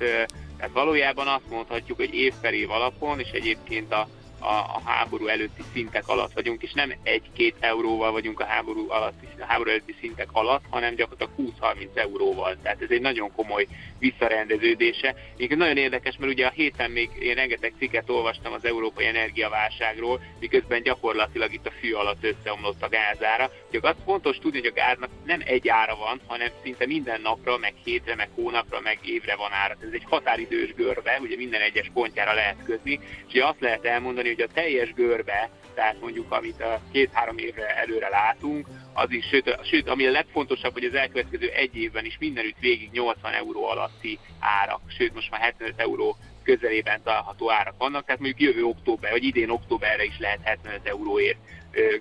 [0.58, 4.08] tehát valójában azt mondhatjuk, hogy év per év alapon, és egyébként a,
[4.44, 6.94] a, a háború előtti szintek alatt vagyunk, és nem
[7.38, 12.58] 1-2 euróval vagyunk a háború, alatti, a háború előtti szintek alatt, hanem gyakorlatilag 20-30 euróval.
[12.62, 13.68] Tehát ez egy nagyon komoly
[14.00, 15.16] visszarendeződése.
[15.36, 20.22] Egyébként nagyon érdekes, mert ugye a héten még én rengeteg cikket olvastam az európai energiaválságról,
[20.40, 23.52] miközben gyakorlatilag itt a fű alatt összeomlott a gázára.
[23.72, 27.58] Csak azt fontos tudni, hogy a gáznak nem egy ára van, hanem szinte minden napra,
[27.58, 29.78] meg hétre, meg hónapra, meg évre van ára.
[29.82, 34.44] Ez egy határidős görbe, ugye minden egyes pontjára lehet kötni, és azt lehet elmondani, hogy
[34.50, 39.90] a teljes görbe, tehát mondjuk amit a két-három évre előre látunk, az is, sőt, sőt,
[39.90, 44.82] ami a legfontosabb, hogy az elkövetkező egy évben is mindenütt végig 80 euró alatti árak,
[44.98, 49.50] sőt most már 75 euró közelében található árak vannak, tehát mondjuk jövő október, vagy idén
[49.50, 51.38] októberre is lehet 75 euróért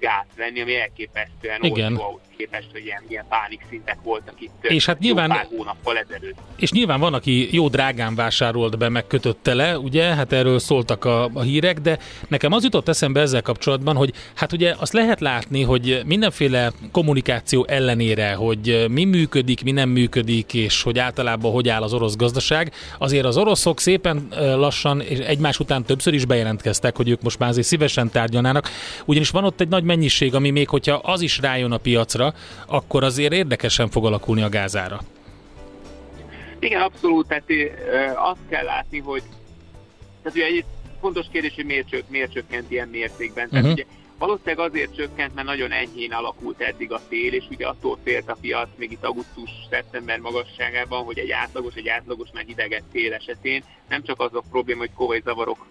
[0.00, 1.96] gáz venni, ami elképesztően Igen.
[1.96, 6.36] olcsó képest, hogy ilyen, ilyen pánik szintek voltak itt És hát nyilván- pár hónappal ezelőtt.
[6.56, 11.04] És nyilván van, aki jó drágán vásárolt be, meg kötötte le, ugye, hát erről szóltak
[11.04, 15.20] a, a hírek, de nekem az jutott eszembe ezzel kapcsolatban, hogy hát ugye azt lehet
[15.20, 21.68] látni, hogy mindenféle kommunikáció ellenére, hogy mi működik, mi nem működik, és hogy általában hogy
[21.68, 26.96] áll az orosz gazdaság, azért az oroszok szépen lassan és egymás után többször is bejelentkeztek,
[26.96, 28.68] hogy ők most már azért szívesen tárgyalnának,
[29.04, 32.31] ugyanis van ott egy nagy mennyiség, ami még hogyha az is rájön a piacra,
[32.66, 35.00] akkor azért érdekesen fog alakulni a gázára.
[36.58, 37.44] Igen, abszolút, tehát
[38.16, 39.22] azt kell látni, hogy
[40.22, 40.64] tehát ugye egy
[41.00, 43.48] fontos kérdés, hogy miért, csök, miért csökkent ilyen mértékben.
[43.48, 43.72] Tehát Mhm.
[43.72, 43.84] ugye
[44.22, 48.36] Valószínűleg azért csökkent, mert nagyon enyhén alakult eddig a tél, és ugye attól félt a
[48.40, 54.02] piac még itt augusztus-szeptember magasságában, hogy egy átlagos, egy átlagos meg ideget tél esetén nem
[54.02, 55.66] csak az a probléma, hogy komoly zavarok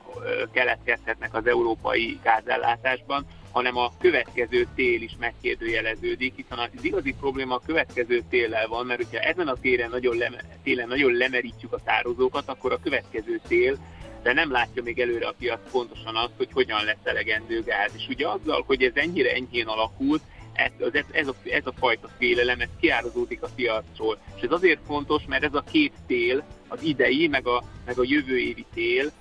[0.52, 7.62] keletkezhetnek az európai gázellátásban, hanem a következő tél is megkérdőjeleződik, hiszen az igazi probléma a
[7.66, 12.50] következő téllel van, mert hogyha ezen a télen nagyon, leme, télen nagyon lemerítjük a tározókat,
[12.50, 13.78] akkor a következő tél
[14.24, 17.92] de nem látja még előre a piac pontosan azt, hogy hogyan lesz elegendő gáz.
[17.98, 20.22] És ugye azzal, hogy ez ennyire enyhén alakult,
[20.54, 24.18] ez, ez, ez, a, ez a fajta félelem, ez kiárazódik a piacról.
[24.36, 28.04] És ez azért fontos, mert ez a két tél, az idei, meg a, meg a
[28.06, 29.12] jövő évi tél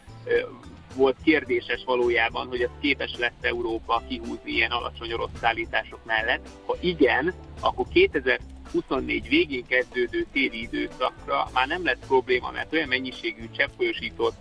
[0.94, 6.48] volt kérdéses valójában, hogy ez képes lesz Európa kihúzni ilyen alacsony orosz szállítások mellett.
[6.66, 13.50] Ha igen, akkor 2024 végén kezdődő téli időszakra már nem lesz probléma, mert olyan mennyiségű
[13.56, 14.34] cseppfolyósított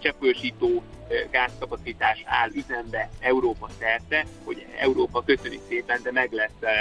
[0.00, 0.82] cseppfolyósító
[1.30, 6.72] gázkapacitás áll üzembe Európa szerte, hogy Európa köszöni szépen, de meg lesz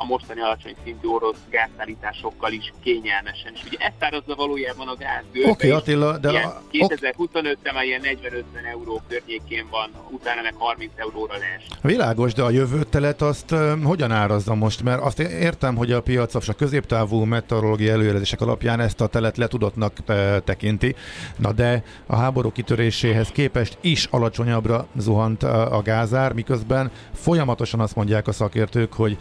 [0.00, 3.52] a mostani alacsony szintű orosz gázszállításokkal is kényelmesen.
[3.54, 6.52] És ugye ezt árazza valójában a gáz Oké, okay, Attila, de...
[6.72, 11.80] 2025-ben már ilyen 40-50 euró környékén van, utána meg 30 euróra lesz.
[11.82, 14.82] Világos, de a jövőtelet azt uh, hogyan árazza most?
[14.82, 19.96] Mert azt értem, hogy a piac a középtávú meteorológiai előjelzések alapján ezt a telet letudottnak
[20.44, 20.94] tekinti,
[21.36, 27.94] na de a háború kitörésé esélyhez képest is alacsonyabbra zuhant a gázár, miközben folyamatosan azt
[27.94, 29.16] mondják a szakértők, hogy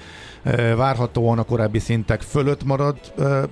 [0.75, 2.97] várhatóan a korábbi szintek fölött marad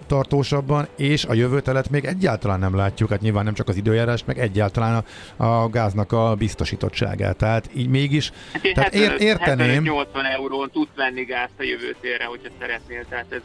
[0.08, 4.40] tartósabban, és a jövőtelet még egyáltalán nem látjuk, hát nyilván nem csak az időjárás, meg
[4.40, 5.04] egyáltalán
[5.38, 7.38] a, a gáznak a biztosítottságát.
[7.38, 9.84] Tehát így mégis, hát tehát 75, ér, érteném...
[9.84, 13.42] 80 eurón tudsz venni gázt a jövő térre, hogyha szeretnél, tehát ez,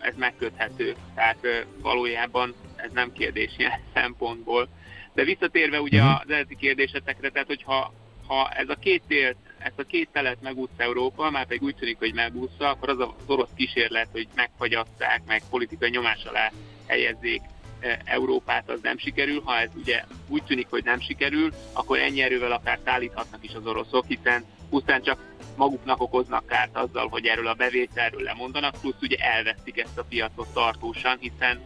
[0.00, 0.94] ez megköthető.
[1.14, 1.38] Tehát
[1.82, 4.68] valójában ez nem kérdés ilyen szempontból.
[5.16, 6.20] De visszatérve ugye uh-huh.
[6.20, 7.92] az eredeti kérdésetekre, tehát hogyha
[8.26, 11.98] ha ez a két télt, ezt a két telet megúszta Európa, már pedig úgy tűnik,
[11.98, 16.52] hogy megúszta, akkor az az orosz kísérlet, hogy megfagyasszák, meg politikai nyomás alá
[16.86, 17.40] helyezzék
[17.80, 19.42] e, Európát, az nem sikerül.
[19.44, 23.66] Ha ez ugye úgy tűnik, hogy nem sikerül, akkor ennyi erővel akár szállíthatnak is az
[23.66, 29.16] oroszok, hiszen pusztán csak maguknak okoznak kárt azzal, hogy erről a bevételről lemondanak, plusz ugye
[29.16, 31.60] elvesztik ezt a piacot tartósan, hiszen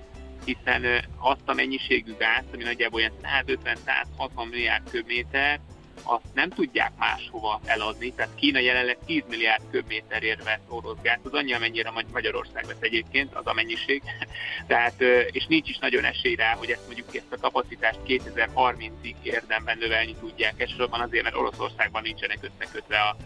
[0.45, 5.61] hiszen azt a mennyiségű gáz, ami nagyjából olyan 150-160 milliárd köbméter,
[6.03, 11.33] azt nem tudják máshova eladni, tehát Kína jelenleg 10 milliárd köbméterért vesz orosz gáz, az
[11.33, 14.03] annyi, amennyire Magyarország vesz egyébként, az a mennyiség,
[14.67, 19.79] tehát, és nincs is nagyon esély rá, hogy ezt mondjuk ezt a kapacitást 2030-ig érdemben
[19.79, 23.17] növelni tudják, elsősorban azért, mert Oroszországban nincsenek összekötve a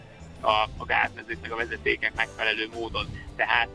[0.44, 3.06] a, a gázmezők, meg a vezetékek megfelelő módon.
[3.36, 3.68] Tehát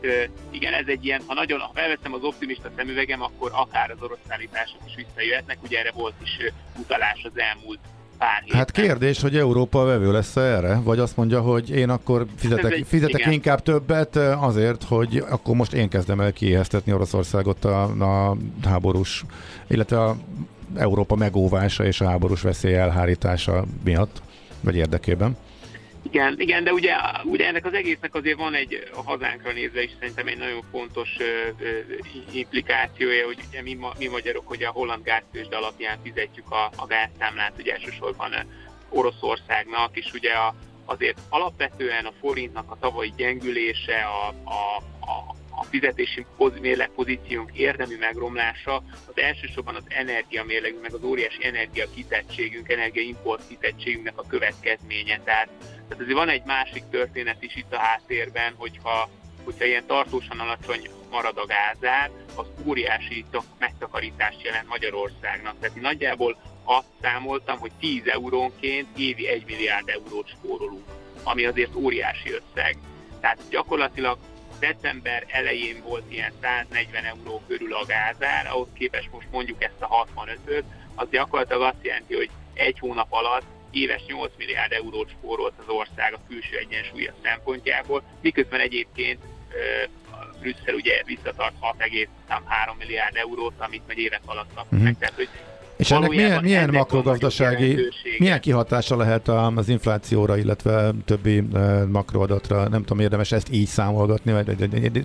[0.50, 4.18] igen, ez egy ilyen, ha nagyon, ha felveszem az optimista szemüvegem, akkor akár az orosz
[4.28, 6.38] szállítások is visszajöhetnek, ugye erre volt is
[6.78, 7.78] utalás az elmúlt
[8.18, 8.58] pár héten.
[8.58, 10.80] Hát kérdés, hogy Európa vevő lesz erre?
[10.80, 15.72] Vagy azt mondja, hogy én akkor fizetek, egy, fizetek inkább többet azért, hogy akkor most
[15.72, 19.24] én kezdem el kiéheztetni Oroszországot a, a háborús,
[19.68, 20.16] illetve a
[20.76, 24.22] Európa megóvása és a háborús veszély elhárítása miatt,
[24.60, 25.36] vagy érdekében?
[26.02, 26.94] Igen, igen, de ugye,
[27.24, 31.16] ugye ennek az egésznek azért van egy a hazánkra nézve is szerintem egy nagyon fontos
[31.18, 31.78] ö, ö,
[32.32, 37.52] implikációja, hogy ugye mi, mi magyarok hogy a holland gáztősde alapján fizetjük a, a gázszámlát,
[37.58, 38.32] ugye elsősorban
[38.88, 45.64] Oroszországnak, és ugye a, azért alapvetően a forintnak a tavalyi gyengülése, a, a, a, a
[45.64, 46.26] fizetési
[46.60, 53.02] mérleg pozíciónk érdemi megromlása az elsősorban az energia mérlegünk, meg az óriási energia kitettségünk, energia
[53.02, 55.20] import kitettségünknek a következménye.
[55.24, 55.48] Tehát
[55.90, 59.08] tehát azért van egy másik történet is itt a háttérben, hogyha,
[59.44, 63.24] hogyha ilyen tartósan alacsony marad a gázár, az óriási
[63.58, 65.54] megtakarítást jelent Magyarországnak.
[65.60, 70.84] Tehát én nagyjából azt számoltam, hogy 10 eurónként évi 1 milliárd eurót spórolunk,
[71.22, 72.76] ami azért óriási összeg.
[73.20, 74.18] Tehát gyakorlatilag
[74.60, 80.06] december elején volt ilyen 140 euró körül a gázár, ahhoz képest most mondjuk ezt a
[80.14, 80.64] 65-öt,
[80.94, 86.14] az gyakorlatilag azt jelenti, hogy egy hónap alatt éves 8 milliárd eurót spórolt az ország
[86.14, 89.18] a külső egyensúlya szempontjából, miközben egyébként
[90.40, 94.98] Brüsszel ugye visszatart 6,3 milliárd eurót, amit meg évek alatt kapnak meg.
[94.98, 95.28] Tehát, hogy
[95.76, 97.78] és ennek milyen, milyen makrogazdasági,
[98.18, 101.40] milyen kihatása lehet az inflációra, illetve többi
[101.88, 102.68] makroadatra?
[102.68, 104.46] Nem tudom, érdemes ezt így számolgatni, vagy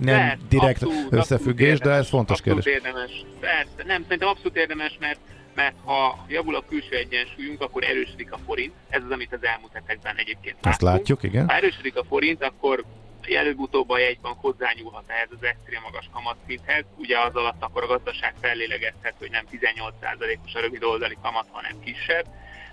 [0.04, 2.82] lehet, direkt abszolút, összefüggés, abszolút de ez fontos abszolút kérdés.
[2.84, 3.24] Érdemes.
[3.40, 5.18] Persze, nem, szerintem abszolút érdemes, mert
[5.56, 8.72] mert ha javul a külső egyensúlyunk, akkor erősödik a forint.
[8.88, 10.74] Ez az, amit az elmúlt hetekben egyébként láttunk.
[10.74, 11.48] Ezt látjuk, igen.
[11.48, 12.84] Ha erősödik a forint, akkor
[13.34, 16.84] előbb-utóbb a jegybank hozzányúlhat ehhez az extrém magas kamatszinthez.
[16.96, 21.80] Ugye az alatt akkor a gazdaság fellélegezhet, hogy nem 18%-os a rövid oldali kamat, hanem
[21.84, 22.26] kisebb.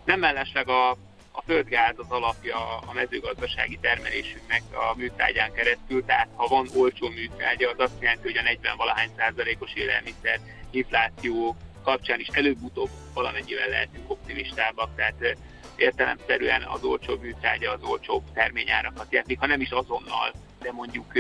[0.06, 0.98] Nem mellesleg a
[1.36, 7.70] a földgáz az alapja a mezőgazdasági termelésünknek a műtrágyán keresztül, tehát ha van olcsó műtrágya,
[7.70, 10.40] az azt jelenti, hogy a 40 valahány százalékos élelmiszer
[10.72, 15.38] infláció kapcsán is előbb-utóbb valamennyivel lehetünk optimistábbak, tehát
[15.76, 20.32] értelemszerűen az olcsó műtrágya az olcsó terményárakat jelenti, ha nem is azonnal,
[20.62, 21.14] de mondjuk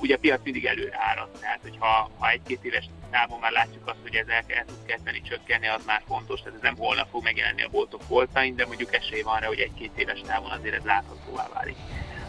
[0.00, 3.98] ugye a piac mindig előre árad, tehát hogyha ha egy-két éves távon már látjuk azt,
[4.02, 7.22] hogy ez el, el tud kezdeni csökkenni, az már fontos, tehát ez nem holnap fog
[7.22, 10.84] megjelenni a boltok polcain, de mondjuk esély van rá, hogy egy-két éves távon azért ez
[10.84, 11.76] láthatóvá válik.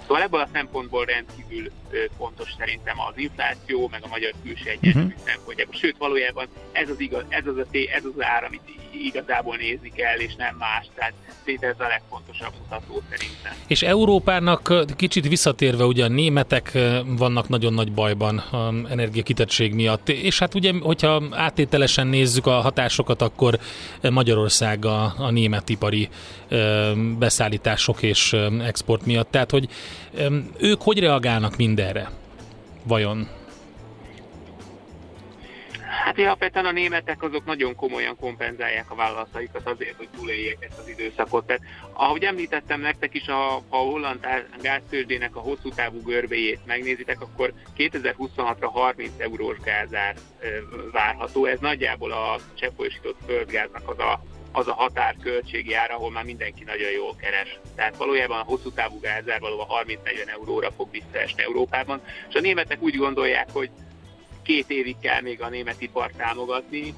[0.09, 1.71] Szóval ebből a szempontból rendkívül
[2.17, 5.21] fontos szerintem az infláció, meg a magyar külső egyensúly uh-huh.
[5.25, 5.75] szempontjából.
[5.75, 8.61] Sőt, valójában ez az, igaz, ez az, a té, ez az ár, amit
[9.05, 10.85] igazából nézni kell, és nem más.
[10.95, 11.13] Tehát
[11.59, 13.53] ez a legfontosabb mutató szerintem.
[13.67, 18.43] És Európának kicsit visszatérve, ugye a németek vannak nagyon nagy bajban
[18.89, 23.59] energiakitettség miatt, és hát ugye, hogyha áttételesen nézzük a hatásokat, akkor
[24.01, 26.09] Magyarország a, a német ipari
[27.19, 29.31] beszállítások és export miatt.
[29.31, 29.69] Tehát, hogy
[30.57, 32.11] ők hogy reagálnak mindenre?
[32.83, 33.27] Vajon?
[36.09, 40.87] Hát alapvetően a németek azok nagyon komolyan kompenzálják a vállalataikat azért, hogy túléljék ezt az
[40.87, 41.45] időszakot.
[41.45, 41.61] Tehát,
[41.93, 44.27] ahogy említettem nektek is, a, a holland
[44.61, 50.15] gáztőzsdének a hosszú távú görbéjét megnézitek, akkor 2026-ra 30 eurós gázár
[50.91, 51.45] várható.
[51.45, 54.19] Ez nagyjából a cseppfolyósított földgáznak az a
[54.51, 57.59] az a határköltségi ára, ahol már mindenki nagyon jól keres.
[57.75, 62.81] Tehát valójában a hosszú távú gázár valóban 30-40 euróra fog visszaesni Európában, és a németek
[62.81, 63.69] úgy gondolják, hogy
[64.49, 66.93] két évig kell még a német ipart támogatni,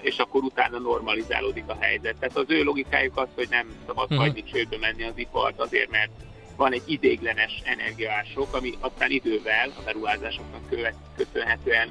[0.00, 2.16] és akkor utána normalizálódik a helyzet.
[2.16, 4.18] Tehát az ő logikájuk az, hogy nem szabad uh-huh.
[4.18, 6.10] hagyni csődbe menni az ipart azért, mert
[6.56, 10.60] van egy idéglenes energiások, ami aztán idővel a beruházásoknak
[11.16, 11.88] köszönhetően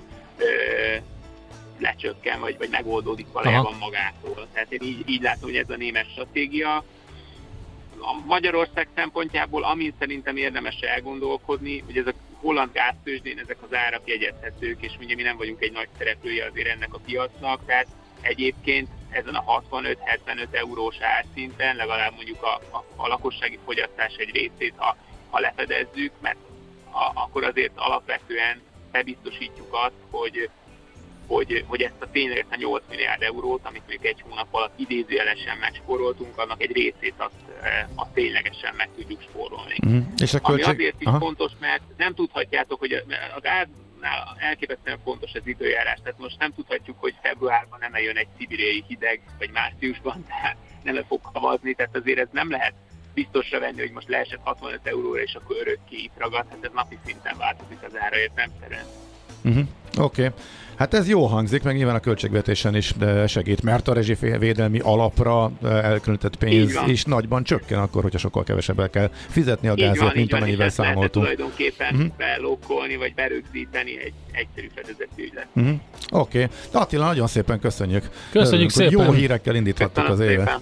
[1.79, 4.47] lecsökken, vagy, vagy megoldódik valójában magától.
[4.53, 6.75] Tehát én így, így látom, hogy ez a német stratégia.
[7.99, 12.13] A Magyarország szempontjából, amin szerintem érdemes elgondolkodni, hogy ez a
[12.43, 16.67] holland gáztőzsdén ezek az árak jegyezhetők, és ugye mi nem vagyunk egy nagy szereplője azért
[16.67, 17.87] ennek a piacnak, tehát
[18.21, 24.73] egyébként ezen a 65-75 eurós árszinten legalább mondjuk a, a, a lakossági fogyasztás egy részét,
[24.75, 24.97] ha,
[25.29, 26.37] ha lefedezzük, mert
[26.91, 30.49] a, akkor azért alapvetően bebiztosítjuk azt, hogy
[31.27, 35.57] hogy, hogy ezt a tényleg a 8 milliárd eurót, amit még egy hónap alatt idézőjelesen
[35.57, 39.75] megspóroltunk, annak egy részét azt, eh, azt ténylegesen meg tudjuk spórolni.
[39.87, 39.99] Mm.
[40.17, 40.65] És a költség...
[40.65, 41.19] Ami azért is Aha.
[41.19, 42.93] fontos, mert nem tudhatjátok, hogy
[43.35, 45.99] a gáznál elképesztően fontos az időjárás.
[46.03, 51.03] Tehát most nem tudhatjuk, hogy februárban nem jön egy szibériai hideg, vagy márciusban, tehát nem
[51.07, 52.73] fog havazni, tehát azért ez nem lehet
[53.13, 56.97] biztosra venni, hogy most leesett 65 euróra, és akkor örökké itt ragad, hát ez napi
[57.05, 58.85] szinten változik az ára értelmszerűen.
[59.43, 59.67] Uh-huh.
[59.97, 60.25] Oké.
[60.25, 60.39] Okay.
[60.75, 62.93] Hát ez jó hangzik, meg nyilván a költségvetésen is
[63.27, 69.09] segít, mert a rezsivédelmi alapra elkülönített pénz is nagyban csökken akkor, hogyha sokkal kevesebbel kell
[69.29, 71.11] fizetni a gázért, mint amennyivel számoltunk.
[71.11, 72.11] tulajdonképpen uh-huh.
[72.17, 75.47] belokkolni, vagy berögzíteni egy egyszerű fedezetű ügylet.
[75.53, 75.79] Uh-huh.
[76.11, 76.43] Oké.
[76.43, 76.81] Okay.
[76.81, 78.09] Attila, nagyon szépen köszönjük.
[78.31, 78.91] Köszönjük szépen.
[78.91, 80.47] Jó hírekkel indíthattuk Köszönöm az évet.
[80.47, 80.61] Szépen.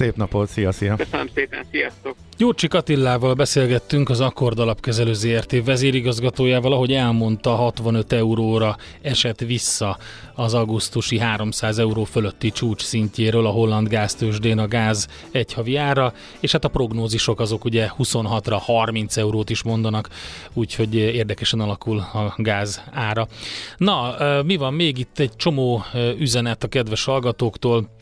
[0.00, 0.96] Szép napot, szia, szia!
[0.96, 2.16] Köszönöm szépen, sziasztok!
[2.36, 9.98] Gyurcsik Attillával beszélgettünk az Akkord Alapkezelő ZRT vezérigazgatójával, ahogy elmondta, 65 euróra esett vissza
[10.34, 16.12] az augusztusi 300 euró fölötti csúcs szintjéről a holland gáztősdén a gáz egy havi ára,
[16.40, 20.08] és hát a prognózisok azok ugye 26-ra 30 eurót is mondanak,
[20.52, 23.28] úgyhogy érdekesen alakul a gáz ára.
[23.76, 25.82] Na, mi van még itt egy csomó
[26.18, 27.98] üzenet a kedves hallgatóktól,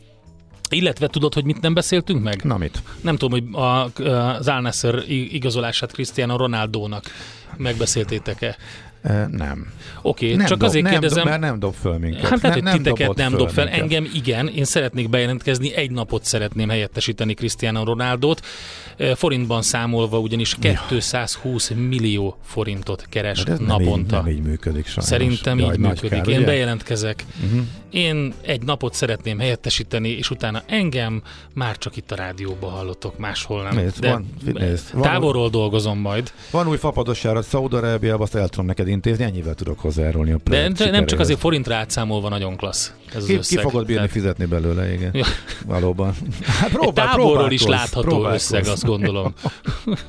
[0.75, 2.43] illetve tudod, hogy mit nem beszéltünk meg?
[2.43, 2.81] Na mit?
[3.01, 7.03] Nem tudom, hogy a, az Al igazolását Cristiano Ronaldónak
[7.57, 8.57] megbeszéltétek-e?
[9.31, 9.67] Nem.
[10.01, 11.17] Oké, okay, csak dob, azért nem kérdezem.
[11.17, 12.27] Dob, mert nem dob föl minket.
[12.27, 13.63] Hát lehet, hogy titeket nem dob fel.
[13.63, 13.81] Minket.
[13.81, 18.45] Engem igen, én szeretnék bejelentkezni, egy napot szeretném helyettesíteni Cristiano Ronaldót.
[19.15, 20.55] Forintban számolva ugyanis
[20.87, 24.15] 220 millió forintot keres ez naponta.
[24.15, 25.05] Nem így, nem így működik sajnos.
[25.05, 26.09] Szerintem Jaj, így működik.
[26.09, 26.45] Kár, én ugye?
[26.45, 27.25] bejelentkezek.
[27.43, 27.61] Uh-huh.
[27.89, 31.21] Én egy napot szeretném helyettesíteni, és utána engem
[31.53, 33.75] már csak itt a rádióban hallottok, máshol nem.
[33.75, 36.31] Nézd, De van, nézd, távolról van, dolgozom majd.
[36.51, 40.69] Van új fapados járat Szaudarábiában, azt el tudom neked intézni, ennyivel tudok hozzájárulni a De,
[40.69, 42.93] de nem csak azért forintra átszámolva nagyon klassz.
[43.15, 43.57] Ez ki, az összeg.
[43.57, 44.11] ki fogod bírni Tehát...
[44.11, 45.09] fizetni belőle, igen.
[45.13, 45.25] Ja.
[45.65, 46.13] Valóban.
[46.43, 49.33] Hát próbál, távolról is látható összeg, azt gondolom.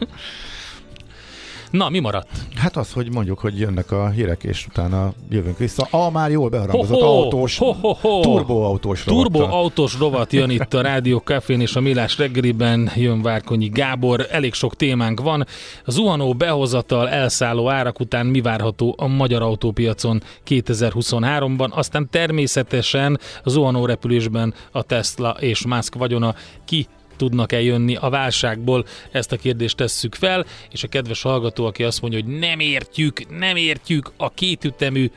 [1.70, 2.28] Na, mi maradt?
[2.54, 5.86] Hát az, hogy mondjuk, hogy jönnek a hírek, és utána jövünk vissza.
[5.90, 8.20] A már jól beharangozott autós, ho, ho, ho.
[8.20, 9.22] turboautós rovat.
[9.22, 14.54] Turboautós rovat jön itt a Rádió Cafén és a Millás reggeliben, jön Várkonyi Gábor, elég
[14.54, 15.46] sok témánk van.
[15.84, 23.50] A zuhanó behozatal, elszálló árak után mi várható a magyar autópiacon 2023-ban, aztán természetesen a
[23.50, 26.86] zuhanó repülésben a Tesla és Musk vagyona ki
[27.20, 28.84] tudnak-e jönni a válságból?
[29.10, 33.38] Ezt a kérdést tesszük fel, és a kedves hallgató, aki azt mondja, hogy nem értjük,
[33.38, 35.10] nem értjük a kétütemű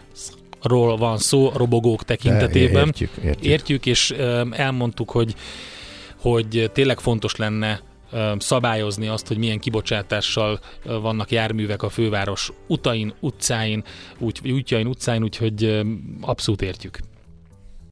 [0.61, 2.85] ról van szó robogók tekintetében.
[2.85, 3.51] Értjük, értjük.
[3.51, 4.11] értjük és
[4.51, 5.35] elmondtuk, hogy,
[6.21, 7.81] hogy tényleg fontos lenne
[8.37, 13.83] szabályozni azt, hogy milyen kibocsátással vannak járművek a főváros utain, utcáin,
[14.17, 15.81] úgy, útjain, utcáin, úgyhogy
[16.21, 16.99] abszolút értjük.